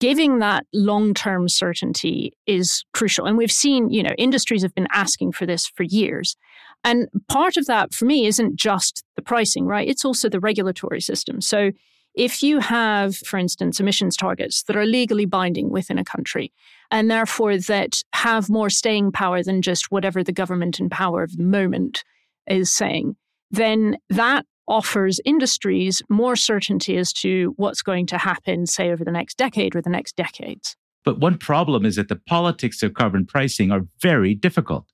Giving 0.00 0.40
that 0.40 0.66
long 0.72 1.14
term 1.14 1.48
certainty 1.48 2.32
is 2.46 2.84
crucial. 2.92 3.26
And 3.26 3.38
we've 3.38 3.52
seen, 3.52 3.88
you 3.90 4.02
know, 4.02 4.14
industries 4.18 4.62
have 4.62 4.74
been 4.74 4.88
asking 4.90 5.32
for 5.32 5.46
this 5.46 5.68
for 5.68 5.84
years. 5.84 6.36
And 6.84 7.08
part 7.28 7.56
of 7.56 7.66
that 7.66 7.94
for 7.94 8.04
me 8.04 8.26
isn't 8.26 8.56
just 8.56 9.04
the 9.16 9.22
pricing, 9.22 9.66
right? 9.66 9.88
It's 9.88 10.04
also 10.04 10.28
the 10.28 10.40
regulatory 10.40 11.00
system. 11.00 11.40
So 11.40 11.70
if 12.14 12.42
you 12.42 12.58
have, 12.58 13.16
for 13.16 13.38
instance, 13.38 13.80
emissions 13.80 14.16
targets 14.16 14.64
that 14.64 14.76
are 14.76 14.84
legally 14.84 15.24
binding 15.24 15.70
within 15.70 15.98
a 15.98 16.04
country, 16.04 16.52
and 16.90 17.10
therefore 17.10 17.56
that 17.56 18.02
have 18.12 18.50
more 18.50 18.68
staying 18.68 19.12
power 19.12 19.42
than 19.42 19.62
just 19.62 19.90
whatever 19.90 20.22
the 20.22 20.32
government 20.32 20.78
in 20.78 20.90
power 20.90 21.22
of 21.22 21.36
the 21.36 21.42
moment 21.42 22.04
is 22.46 22.70
saying, 22.70 23.16
then 23.50 23.96
that 24.10 24.44
offers 24.68 25.20
industries 25.24 26.02
more 26.08 26.36
certainty 26.36 26.96
as 26.96 27.12
to 27.12 27.54
what's 27.56 27.82
going 27.82 28.06
to 28.06 28.18
happen, 28.18 28.66
say, 28.66 28.90
over 28.90 29.04
the 29.04 29.10
next 29.10 29.36
decade 29.36 29.74
or 29.74 29.82
the 29.82 29.90
next 29.90 30.16
decades. 30.16 30.76
But 31.04 31.18
one 31.18 31.38
problem 31.38 31.84
is 31.84 31.96
that 31.96 32.08
the 32.08 32.16
politics 32.16 32.82
of 32.82 32.94
carbon 32.94 33.26
pricing 33.26 33.72
are 33.72 33.82
very 34.00 34.34
difficult. 34.34 34.91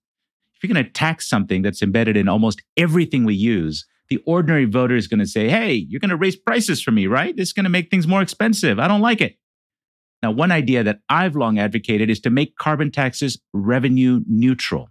If 0.59 0.69
you're 0.69 0.75
going 0.75 0.85
to 0.85 0.91
tax 0.91 1.29
something 1.29 1.63
that's 1.63 1.83
embedded 1.83 2.17
in 2.17 2.29
almost 2.29 2.63
everything 2.77 3.25
we 3.25 3.35
use, 3.35 3.87
the 4.09 4.19
ordinary 4.27 4.65
voter 4.65 4.97
is 4.97 5.07
going 5.07 5.21
to 5.21 5.27
say, 5.27 5.49
hey, 5.49 5.73
you're 5.75 6.01
going 6.01 6.11
to 6.11 6.17
raise 6.17 6.35
prices 6.35 6.83
for 6.83 6.91
me, 6.91 7.07
right? 7.07 7.37
This 7.37 7.51
is 7.51 7.53
going 7.53 7.65
to 7.65 7.71
make 7.71 7.91
things 7.91 8.09
more 8.09 8.23
expensive. 8.23 8.81
I 8.81 8.89
don't 8.89 9.01
like 9.01 9.21
it. 9.21 9.37
Now, 10.21 10.33
one 10.33 10.51
idea 10.51 10.83
that 10.83 10.99
I've 11.09 11.37
long 11.37 11.61
advocated 11.61 12.11
is 12.11 12.19
to 12.21 12.31
make 12.31 12.57
carbon 12.57 12.91
taxes 12.91 13.39
revenue 13.53 14.23
neutral. 14.27 14.91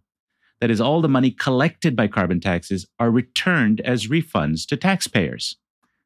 That 0.62 0.71
is, 0.71 0.80
all 0.80 1.01
the 1.01 1.10
money 1.10 1.32
collected 1.32 1.95
by 1.95 2.08
carbon 2.08 2.39
taxes 2.39 2.88
are 2.97 3.12
returned 3.12 3.82
as 3.82 4.08
refunds 4.08 4.65
to 4.67 4.77
taxpayers. 4.77 5.58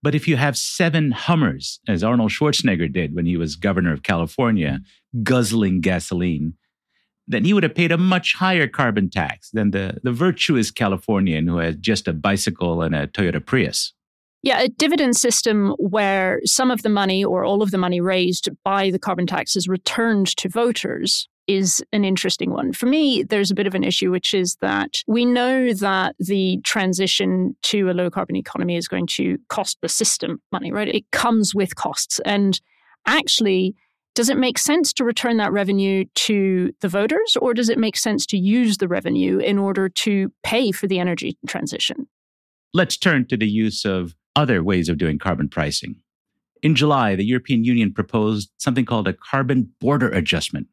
But 0.01 0.15
if 0.15 0.27
you 0.27 0.37
have 0.37 0.57
seven 0.57 1.11
Hummers, 1.11 1.79
as 1.87 2.03
Arnold 2.03 2.31
Schwarzenegger 2.31 2.91
did 2.91 3.15
when 3.15 3.27
he 3.27 3.37
was 3.37 3.55
governor 3.55 3.93
of 3.93 4.01
California, 4.01 4.79
guzzling 5.21 5.81
gasoline, 5.81 6.55
then 7.31 7.45
he 7.45 7.53
would 7.53 7.63
have 7.63 7.75
paid 7.75 7.91
a 7.91 7.97
much 7.97 8.35
higher 8.35 8.67
carbon 8.67 9.09
tax 9.09 9.49
than 9.51 9.71
the, 9.71 9.97
the 10.03 10.11
virtuous 10.11 10.71
Californian 10.71 11.47
who 11.47 11.57
has 11.57 11.75
just 11.77 12.07
a 12.07 12.13
bicycle 12.13 12.81
and 12.81 12.93
a 12.95 13.07
Toyota 13.07 13.43
Prius. 13.43 13.93
Yeah, 14.43 14.59
a 14.59 14.69
dividend 14.69 15.15
system 15.15 15.75
where 15.77 16.41
some 16.45 16.71
of 16.71 16.81
the 16.81 16.89
money 16.89 17.23
or 17.23 17.45
all 17.45 17.61
of 17.61 17.69
the 17.71 17.77
money 17.77 18.01
raised 18.01 18.49
by 18.63 18.89
the 18.89 18.97
carbon 18.97 19.27
tax 19.27 19.55
is 19.55 19.67
returned 19.67 20.35
to 20.37 20.49
voters 20.49 21.27
is 21.47 21.83
an 21.91 22.05
interesting 22.05 22.51
one. 22.51 22.73
For 22.73 22.85
me, 22.85 23.23
there's 23.23 23.51
a 23.51 23.55
bit 23.55 23.67
of 23.67 23.75
an 23.75 23.83
issue, 23.83 24.09
which 24.09 24.33
is 24.33 24.57
that 24.61 24.97
we 25.07 25.25
know 25.25 25.73
that 25.73 26.15
the 26.19 26.59
transition 26.63 27.55
to 27.63 27.89
a 27.89 27.93
low 27.93 28.09
carbon 28.09 28.35
economy 28.35 28.77
is 28.77 28.87
going 28.87 29.07
to 29.07 29.37
cost 29.49 29.77
the 29.81 29.89
system 29.89 30.41
money, 30.51 30.71
right? 30.71 30.87
It 30.87 31.09
comes 31.11 31.53
with 31.53 31.75
costs. 31.75 32.19
And 32.25 32.59
actually, 33.05 33.75
does 34.13 34.29
it 34.29 34.37
make 34.37 34.57
sense 34.57 34.91
to 34.93 35.03
return 35.03 35.37
that 35.37 35.51
revenue 35.51 36.05
to 36.15 36.73
the 36.81 36.89
voters, 36.89 37.37
or 37.39 37.53
does 37.53 37.69
it 37.69 37.77
make 37.77 37.95
sense 37.95 38.25
to 38.27 38.37
use 38.37 38.77
the 38.77 38.87
revenue 38.87 39.37
in 39.37 39.57
order 39.57 39.87
to 39.89 40.31
pay 40.43 40.71
for 40.71 40.87
the 40.87 40.99
energy 40.99 41.37
transition? 41.47 42.07
Let's 42.73 42.97
turn 42.97 43.27
to 43.27 43.37
the 43.37 43.47
use 43.47 43.85
of 43.85 44.15
other 44.35 44.63
ways 44.63 44.89
of 44.89 44.97
doing 44.97 45.19
carbon 45.19 45.49
pricing. 45.49 45.95
In 46.61 46.75
July, 46.75 47.15
the 47.15 47.25
European 47.25 47.63
Union 47.63 47.93
proposed 47.93 48.51
something 48.57 48.85
called 48.85 49.07
a 49.07 49.13
carbon 49.13 49.71
border 49.79 50.09
adjustment. 50.09 50.67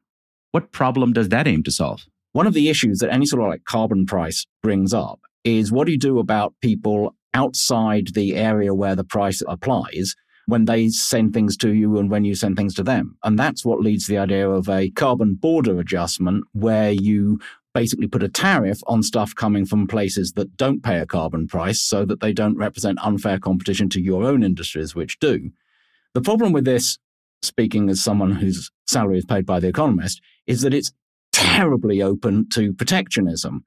What 0.52 0.72
problem 0.72 1.12
does 1.12 1.30
that 1.30 1.46
aim 1.46 1.62
to 1.62 1.70
solve? 1.70 2.06
One 2.32 2.46
of 2.46 2.54
the 2.54 2.68
issues 2.68 2.98
that 2.98 3.12
any 3.12 3.26
sort 3.26 3.42
of 3.42 3.48
like 3.48 3.64
carbon 3.64 4.06
price 4.06 4.46
brings 4.62 4.92
up 4.92 5.20
is 5.44 5.72
what 5.72 5.86
do 5.86 5.92
you 5.92 5.98
do 5.98 6.18
about 6.18 6.54
people 6.60 7.14
outside 7.34 8.08
the 8.14 8.36
area 8.36 8.74
where 8.74 8.96
the 8.96 9.04
price 9.04 9.42
applies 9.46 10.14
when 10.48 10.64
they 10.64 10.88
send 10.88 11.34
things 11.34 11.58
to 11.58 11.74
you 11.74 11.98
and 11.98 12.10
when 12.10 12.24
you 12.24 12.34
send 12.34 12.56
things 12.56 12.74
to 12.74 12.82
them. 12.82 13.18
And 13.22 13.38
that's 13.38 13.66
what 13.66 13.80
leads 13.80 14.06
to 14.06 14.12
the 14.12 14.18
idea 14.18 14.48
of 14.48 14.66
a 14.66 14.88
carbon 14.92 15.34
border 15.34 15.78
adjustment 15.78 16.44
where 16.52 16.90
you 16.90 17.38
basically 17.74 18.08
put 18.08 18.22
a 18.22 18.30
tariff 18.30 18.80
on 18.86 19.02
stuff 19.02 19.34
coming 19.34 19.66
from 19.66 19.86
places 19.86 20.32
that 20.32 20.56
don't 20.56 20.82
pay 20.82 21.00
a 21.00 21.06
carbon 21.06 21.46
price 21.46 21.82
so 21.82 22.06
that 22.06 22.20
they 22.20 22.32
don't 22.32 22.56
represent 22.56 22.98
unfair 23.02 23.38
competition 23.38 23.90
to 23.90 24.00
your 24.00 24.24
own 24.24 24.42
industries, 24.42 24.94
which 24.94 25.20
do. 25.20 25.50
The 26.14 26.22
problem 26.22 26.52
with 26.52 26.64
this, 26.64 26.96
speaking 27.42 27.90
as 27.90 28.02
someone 28.02 28.32
whose 28.32 28.70
salary 28.86 29.18
is 29.18 29.26
paid 29.26 29.44
by 29.44 29.60
The 29.60 29.68
Economist, 29.68 30.22
is 30.46 30.62
that 30.62 30.72
it's 30.72 30.92
terribly 31.38 32.02
open 32.02 32.48
to 32.50 32.72
protectionism. 32.72 33.64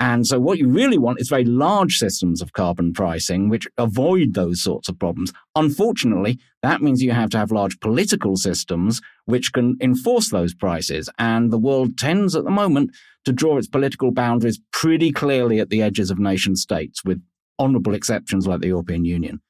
And 0.00 0.26
so, 0.26 0.40
what 0.40 0.58
you 0.58 0.68
really 0.68 0.98
want 0.98 1.20
is 1.20 1.28
very 1.28 1.44
large 1.44 1.94
systems 1.94 2.42
of 2.42 2.52
carbon 2.52 2.92
pricing 2.92 3.48
which 3.48 3.68
avoid 3.78 4.34
those 4.34 4.60
sorts 4.60 4.88
of 4.88 4.98
problems. 4.98 5.32
Unfortunately, 5.54 6.40
that 6.62 6.82
means 6.82 7.00
you 7.00 7.12
have 7.12 7.30
to 7.30 7.38
have 7.38 7.52
large 7.52 7.78
political 7.78 8.36
systems 8.36 9.00
which 9.26 9.52
can 9.52 9.76
enforce 9.80 10.30
those 10.30 10.54
prices. 10.54 11.08
And 11.18 11.52
the 11.52 11.58
world 11.58 11.96
tends 11.96 12.34
at 12.34 12.42
the 12.42 12.50
moment 12.50 12.90
to 13.24 13.32
draw 13.32 13.56
its 13.56 13.68
political 13.68 14.10
boundaries 14.10 14.60
pretty 14.72 15.12
clearly 15.12 15.60
at 15.60 15.70
the 15.70 15.82
edges 15.82 16.10
of 16.10 16.18
nation 16.18 16.56
states, 16.56 17.04
with 17.04 17.22
honorable 17.60 17.94
exceptions 17.94 18.48
like 18.48 18.60
the 18.60 18.68
European 18.68 19.04
Union. 19.04 19.40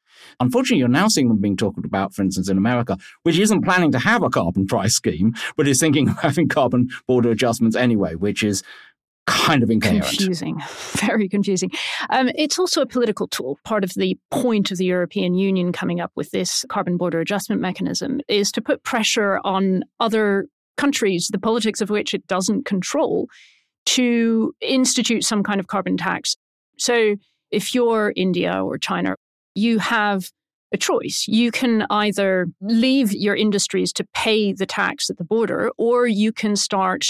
Unfortunately, 0.40 0.78
you're 0.78 0.88
now 0.88 1.08
seeing 1.08 1.28
them 1.28 1.38
being 1.38 1.56
talked 1.56 1.84
about, 1.84 2.14
for 2.14 2.22
instance, 2.22 2.48
in 2.48 2.58
America, 2.58 2.98
which 3.22 3.38
isn't 3.38 3.62
planning 3.62 3.92
to 3.92 3.98
have 3.98 4.22
a 4.22 4.30
carbon 4.30 4.66
price 4.66 4.94
scheme, 4.94 5.34
but 5.56 5.68
is 5.68 5.80
thinking 5.80 6.08
of 6.10 6.18
having 6.18 6.48
carbon 6.48 6.88
border 7.06 7.30
adjustments 7.30 7.76
anyway, 7.76 8.14
which 8.14 8.42
is 8.42 8.62
kind 9.26 9.62
of 9.62 9.70
incoherent. 9.70 10.04
Confusing, 10.04 10.60
very 10.92 11.28
confusing. 11.28 11.70
Um, 12.10 12.30
it's 12.34 12.58
also 12.58 12.82
a 12.82 12.86
political 12.86 13.28
tool. 13.28 13.58
Part 13.64 13.84
of 13.84 13.94
the 13.94 14.18
point 14.30 14.70
of 14.70 14.78
the 14.78 14.84
European 14.84 15.34
Union 15.34 15.72
coming 15.72 16.00
up 16.00 16.12
with 16.16 16.30
this 16.30 16.64
carbon 16.68 16.96
border 16.96 17.20
adjustment 17.20 17.60
mechanism 17.60 18.20
is 18.28 18.50
to 18.52 18.60
put 18.60 18.82
pressure 18.82 19.40
on 19.44 19.84
other 20.00 20.46
countries, 20.76 21.28
the 21.30 21.38
politics 21.38 21.80
of 21.80 21.90
which 21.90 22.14
it 22.14 22.26
doesn't 22.26 22.64
control, 22.64 23.28
to 23.84 24.54
institute 24.60 25.24
some 25.24 25.42
kind 25.42 25.60
of 25.60 25.66
carbon 25.66 25.96
tax. 25.96 26.36
So 26.78 27.16
if 27.50 27.74
you're 27.74 28.12
India 28.16 28.62
or 28.62 28.78
China 28.78 29.14
you 29.54 29.78
have 29.78 30.30
a 30.72 30.78
choice. 30.78 31.26
You 31.28 31.50
can 31.50 31.86
either 31.90 32.46
leave 32.60 33.12
your 33.12 33.36
industries 33.36 33.92
to 33.94 34.06
pay 34.14 34.52
the 34.52 34.66
tax 34.66 35.10
at 35.10 35.18
the 35.18 35.24
border, 35.24 35.70
or 35.76 36.06
you 36.06 36.32
can 36.32 36.56
start 36.56 37.06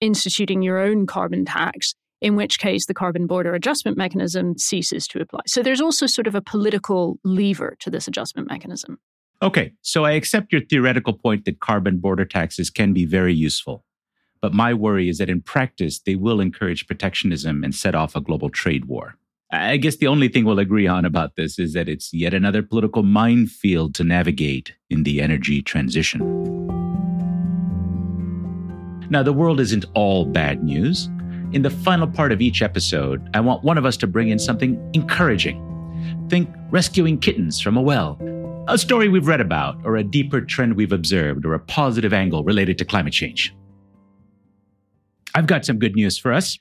instituting 0.00 0.62
your 0.62 0.78
own 0.78 1.06
carbon 1.06 1.44
tax, 1.44 1.94
in 2.20 2.36
which 2.36 2.58
case 2.58 2.86
the 2.86 2.94
carbon 2.94 3.26
border 3.26 3.54
adjustment 3.54 3.96
mechanism 3.96 4.58
ceases 4.58 5.06
to 5.08 5.20
apply. 5.20 5.40
So 5.46 5.62
there's 5.62 5.80
also 5.80 6.06
sort 6.06 6.26
of 6.26 6.34
a 6.34 6.42
political 6.42 7.18
lever 7.24 7.76
to 7.80 7.90
this 7.90 8.06
adjustment 8.06 8.48
mechanism. 8.48 8.98
Okay, 9.42 9.72
so 9.82 10.04
I 10.04 10.12
accept 10.12 10.52
your 10.52 10.62
theoretical 10.62 11.12
point 11.12 11.44
that 11.44 11.60
carbon 11.60 11.98
border 11.98 12.24
taxes 12.24 12.70
can 12.70 12.92
be 12.92 13.04
very 13.04 13.34
useful. 13.34 13.84
But 14.40 14.54
my 14.54 14.74
worry 14.74 15.08
is 15.08 15.18
that 15.18 15.30
in 15.30 15.40
practice, 15.40 16.00
they 16.00 16.14
will 16.14 16.40
encourage 16.40 16.86
protectionism 16.86 17.64
and 17.64 17.74
set 17.74 17.94
off 17.94 18.14
a 18.14 18.20
global 18.20 18.50
trade 18.50 18.84
war. 18.84 19.16
I 19.52 19.76
guess 19.76 19.96
the 19.96 20.08
only 20.08 20.28
thing 20.28 20.44
we'll 20.44 20.58
agree 20.58 20.88
on 20.88 21.04
about 21.04 21.36
this 21.36 21.58
is 21.58 21.72
that 21.74 21.88
it's 21.88 22.12
yet 22.12 22.34
another 22.34 22.62
political 22.62 23.04
minefield 23.04 23.94
to 23.94 24.04
navigate 24.04 24.74
in 24.90 25.04
the 25.04 25.20
energy 25.20 25.62
transition. 25.62 26.20
Now, 29.08 29.22
the 29.22 29.32
world 29.32 29.60
isn't 29.60 29.84
all 29.94 30.24
bad 30.24 30.64
news. 30.64 31.08
In 31.52 31.62
the 31.62 31.70
final 31.70 32.08
part 32.08 32.32
of 32.32 32.40
each 32.40 32.60
episode, 32.60 33.24
I 33.34 33.40
want 33.40 33.62
one 33.62 33.78
of 33.78 33.86
us 33.86 33.96
to 33.98 34.08
bring 34.08 34.30
in 34.30 34.38
something 34.40 34.90
encouraging. 34.94 35.62
Think 36.28 36.50
rescuing 36.70 37.20
kittens 37.20 37.60
from 37.60 37.76
a 37.76 37.82
well, 37.82 38.18
a 38.66 38.76
story 38.76 39.08
we've 39.08 39.28
read 39.28 39.40
about, 39.40 39.76
or 39.84 39.94
a 39.94 40.02
deeper 40.02 40.40
trend 40.40 40.74
we've 40.74 40.92
observed, 40.92 41.46
or 41.46 41.54
a 41.54 41.60
positive 41.60 42.12
angle 42.12 42.42
related 42.42 42.78
to 42.78 42.84
climate 42.84 43.12
change. 43.12 43.54
I've 45.36 45.46
got 45.46 45.64
some 45.64 45.78
good 45.78 45.94
news 45.94 46.18
for 46.18 46.32
us 46.32 46.58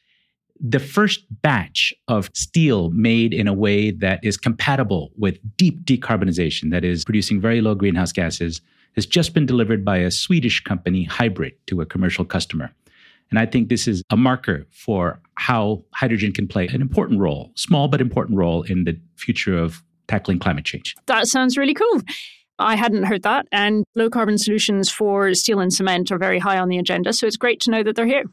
the 0.59 0.79
first 0.79 1.25
batch 1.41 1.93
of 2.07 2.29
steel 2.33 2.89
made 2.91 3.33
in 3.33 3.47
a 3.47 3.53
way 3.53 3.91
that 3.91 4.19
is 4.23 4.37
compatible 4.37 5.11
with 5.17 5.37
deep 5.57 5.83
decarbonization, 5.85 6.71
that 6.71 6.83
is 6.83 7.03
producing 7.03 7.41
very 7.41 7.61
low 7.61 7.75
greenhouse 7.75 8.11
gases, 8.11 8.61
has 8.95 9.05
just 9.05 9.33
been 9.33 9.45
delivered 9.45 9.83
by 9.83 9.97
a 9.97 10.09
Swedish 10.09 10.63
company, 10.63 11.05
HYBRIT, 11.07 11.53
to 11.67 11.81
a 11.81 11.85
commercial 11.85 12.23
customer. 12.23 12.71
And 13.29 13.39
I 13.39 13.45
think 13.45 13.69
this 13.69 13.87
is 13.87 14.03
a 14.09 14.17
marker 14.17 14.65
for 14.71 15.19
how 15.35 15.83
hydrogen 15.93 16.31
can 16.31 16.47
play 16.47 16.67
an 16.67 16.81
important 16.81 17.19
role, 17.19 17.51
small 17.55 17.87
but 17.87 17.99
important 17.99 18.37
role 18.37 18.63
in 18.63 18.85
the 18.85 18.99
future 19.15 19.57
of 19.57 19.83
tackling 20.07 20.39
climate 20.39 20.63
change. 20.63 20.95
That 21.07 21.27
sounds 21.27 21.57
really 21.57 21.73
cool. 21.73 22.01
I 22.59 22.75
hadn't 22.75 23.03
heard 23.03 23.23
that. 23.23 23.47
And 23.51 23.83
low 23.95 24.09
carbon 24.09 24.37
solutions 24.37 24.89
for 24.89 25.33
steel 25.33 25.59
and 25.59 25.73
cement 25.73 26.11
are 26.11 26.17
very 26.17 26.39
high 26.39 26.57
on 26.57 26.69
the 26.69 26.77
agenda. 26.77 27.13
So 27.13 27.27
it's 27.27 27.37
great 27.37 27.59
to 27.61 27.71
know 27.71 27.83
that 27.83 27.95
they're 27.95 28.05
here. 28.05 28.23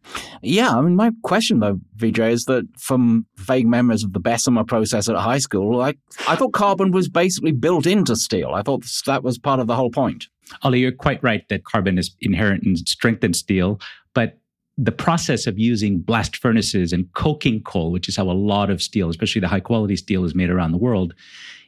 Yeah. 0.42 0.76
I 0.76 0.80
mean, 0.80 0.96
my 0.96 1.11
question, 1.22 1.61
though, 1.61 1.80
Vijay, 1.96 2.30
is 2.30 2.44
that 2.44 2.66
from 2.78 3.26
vague 3.37 3.66
memories 3.66 4.04
of 4.04 4.12
the 4.12 4.20
Bessemer 4.20 4.64
process 4.64 5.08
at 5.08 5.16
high 5.16 5.38
school, 5.38 5.80
I, 5.80 5.94
I 6.28 6.37
thought 6.37 6.52
carbon 6.52 6.92
was 6.92 7.08
basically 7.08 7.52
built 7.52 7.87
into 7.87 8.16
steel. 8.16 8.50
I 8.54 8.62
thought 8.62 8.85
that 9.06 9.22
was 9.22 9.38
part 9.38 9.61
of 9.61 9.66
the 9.66 9.76
whole 9.76 9.90
point. 9.90 10.28
Ollie, 10.62 10.80
you're 10.80 10.92
quite 10.92 11.22
right 11.22 11.48
that 11.48 11.64
carbon 11.64 11.98
is 11.98 12.14
inherent 12.20 12.64
in 12.64 12.76
strength 12.76 13.24
in 13.24 13.35
steel. 13.35 13.80
But 14.14 14.38
the 14.82 14.92
process 14.92 15.46
of 15.46 15.60
using 15.60 16.00
blast 16.00 16.36
furnaces 16.36 16.92
and 16.92 17.10
coking 17.12 17.62
coal, 17.62 17.92
which 17.92 18.08
is 18.08 18.16
how 18.16 18.28
a 18.28 18.32
lot 18.32 18.68
of 18.68 18.82
steel, 18.82 19.08
especially 19.08 19.40
the 19.40 19.46
high 19.46 19.60
quality 19.60 19.94
steel, 19.94 20.24
is 20.24 20.34
made 20.34 20.50
around 20.50 20.72
the 20.72 20.78
world, 20.78 21.14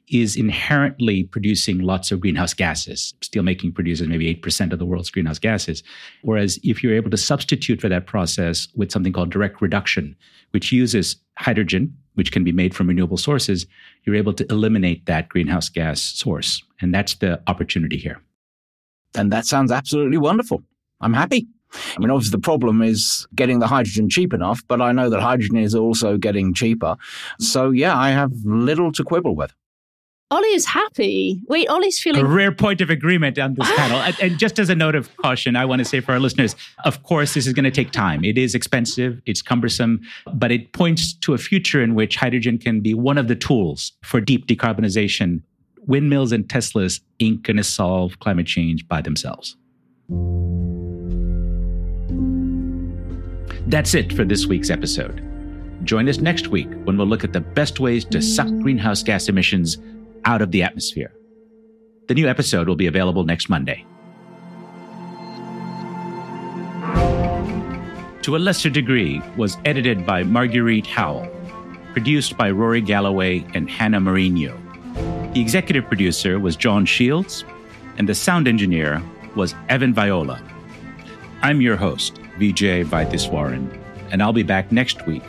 is 0.08 0.34
inherently 0.34 1.22
producing 1.22 1.78
lots 1.78 2.10
of 2.10 2.18
greenhouse 2.18 2.52
gases. 2.52 3.14
Steelmaking 3.20 3.72
produces 3.72 4.08
maybe 4.08 4.34
8% 4.34 4.72
of 4.72 4.80
the 4.80 4.84
world's 4.84 5.10
greenhouse 5.10 5.38
gases. 5.38 5.84
Whereas 6.22 6.58
if 6.64 6.82
you're 6.82 6.94
able 6.94 7.10
to 7.10 7.16
substitute 7.16 7.80
for 7.80 7.88
that 7.88 8.06
process 8.06 8.66
with 8.74 8.90
something 8.90 9.12
called 9.12 9.30
direct 9.30 9.62
reduction, 9.62 10.16
which 10.50 10.72
uses 10.72 11.16
hydrogen, 11.38 11.96
which 12.14 12.32
can 12.32 12.42
be 12.42 12.52
made 12.52 12.74
from 12.74 12.88
renewable 12.88 13.16
sources, 13.16 13.64
you're 14.02 14.16
able 14.16 14.34
to 14.34 14.46
eliminate 14.50 15.06
that 15.06 15.28
greenhouse 15.28 15.68
gas 15.68 16.02
source. 16.02 16.60
And 16.80 16.92
that's 16.92 17.14
the 17.14 17.40
opportunity 17.46 17.96
here. 17.96 18.20
And 19.14 19.32
that 19.32 19.46
sounds 19.46 19.70
absolutely 19.70 20.18
wonderful. 20.18 20.64
I'm 21.00 21.14
happy. 21.14 21.46
I 21.74 22.00
mean, 22.00 22.10
obviously, 22.10 22.32
the 22.32 22.42
problem 22.42 22.82
is 22.82 23.26
getting 23.34 23.58
the 23.58 23.66
hydrogen 23.66 24.08
cheap 24.08 24.32
enough, 24.32 24.62
but 24.68 24.80
I 24.80 24.92
know 24.92 25.10
that 25.10 25.20
hydrogen 25.20 25.58
is 25.58 25.74
also 25.74 26.16
getting 26.16 26.54
cheaper. 26.54 26.96
So, 27.40 27.70
yeah, 27.70 27.96
I 27.96 28.10
have 28.10 28.32
little 28.44 28.92
to 28.92 29.04
quibble 29.04 29.36
with. 29.36 29.52
Ollie 30.30 30.48
is 30.48 30.66
happy. 30.66 31.40
Wait, 31.48 31.68
Ollie's 31.68 32.00
feeling. 32.00 32.22
A 32.22 32.26
rare 32.26 32.50
point 32.50 32.80
of 32.80 32.90
agreement 32.90 33.38
on 33.38 33.54
this 33.54 33.70
panel. 33.76 33.98
And, 33.98 34.16
and, 34.20 34.38
just 34.38 34.58
as 34.58 34.68
a 34.68 34.74
note 34.74 34.94
of 34.94 35.14
caution, 35.18 35.54
I 35.54 35.64
want 35.64 35.80
to 35.80 35.84
say 35.84 36.00
for 36.00 36.12
our 36.12 36.18
listeners, 36.18 36.56
of 36.84 37.02
course, 37.02 37.34
this 37.34 37.46
is 37.46 37.52
going 37.52 37.64
to 37.64 37.70
take 37.70 37.92
time. 37.92 38.24
It 38.24 38.36
is 38.38 38.54
expensive, 38.54 39.20
it's 39.26 39.42
cumbersome, 39.42 40.00
but 40.32 40.50
it 40.50 40.72
points 40.72 41.12
to 41.18 41.34
a 41.34 41.38
future 41.38 41.82
in 41.82 41.94
which 41.94 42.16
hydrogen 42.16 42.58
can 42.58 42.80
be 42.80 42.94
one 42.94 43.18
of 43.18 43.28
the 43.28 43.36
tools 43.36 43.92
for 44.02 44.20
deep 44.20 44.46
decarbonization. 44.46 45.42
Windmills 45.86 46.32
and 46.32 46.48
Teslas 46.48 47.00
ain't 47.20 47.42
going 47.42 47.58
to 47.58 47.64
solve 47.64 48.18
climate 48.18 48.46
change 48.46 48.88
by 48.88 49.02
themselves. 49.02 49.56
That's 53.66 53.94
it 53.94 54.12
for 54.12 54.24
this 54.24 54.46
week's 54.46 54.70
episode. 54.70 55.22
Join 55.84 56.08
us 56.08 56.18
next 56.18 56.48
week 56.48 56.68
when 56.84 56.96
we'll 56.98 57.06
look 57.06 57.24
at 57.24 57.32
the 57.32 57.40
best 57.40 57.80
ways 57.80 58.04
to 58.06 58.20
suck 58.20 58.46
greenhouse 58.46 59.02
gas 59.02 59.28
emissions 59.28 59.78
out 60.26 60.42
of 60.42 60.50
the 60.50 60.62
atmosphere. 60.62 61.12
The 62.08 62.14
new 62.14 62.28
episode 62.28 62.68
will 62.68 62.76
be 62.76 62.86
available 62.86 63.24
next 63.24 63.48
Monday. 63.48 63.86
To 68.22 68.36
a 68.36 68.38
lesser 68.38 68.70
degree 68.70 69.22
was 69.36 69.56
edited 69.64 70.04
by 70.04 70.22
Marguerite 70.22 70.86
Howell, 70.86 71.28
produced 71.92 72.36
by 72.36 72.50
Rory 72.50 72.80
Galloway 72.80 73.44
and 73.54 73.68
Hannah 73.68 74.00
Marino. 74.00 74.58
The 75.32 75.40
executive 75.40 75.86
producer 75.86 76.38
was 76.38 76.56
John 76.56 76.84
Shields, 76.86 77.44
and 77.96 78.08
the 78.08 78.14
sound 78.14 78.46
engineer 78.46 79.02
was 79.36 79.54
Evan 79.68 79.92
Viola. 79.92 80.42
I'm 81.42 81.60
your 81.60 81.76
host, 81.76 82.20
Vijay 82.38 82.84
Vaitheeswaran, 82.84 83.78
and 84.10 84.22
I'll 84.22 84.32
be 84.32 84.42
back 84.42 84.72
next 84.72 85.06
week 85.06 85.22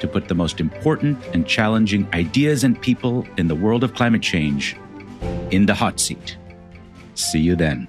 to 0.00 0.08
put 0.08 0.28
the 0.28 0.34
most 0.34 0.60
important 0.60 1.22
and 1.34 1.46
challenging 1.46 2.08
ideas 2.14 2.64
and 2.64 2.80
people 2.80 3.26
in 3.36 3.48
the 3.48 3.54
world 3.54 3.84
of 3.84 3.94
climate 3.94 4.22
change 4.22 4.76
in 5.50 5.66
the 5.66 5.74
hot 5.74 6.00
seat. 6.00 6.36
See 7.14 7.40
you 7.40 7.56
then. 7.56 7.86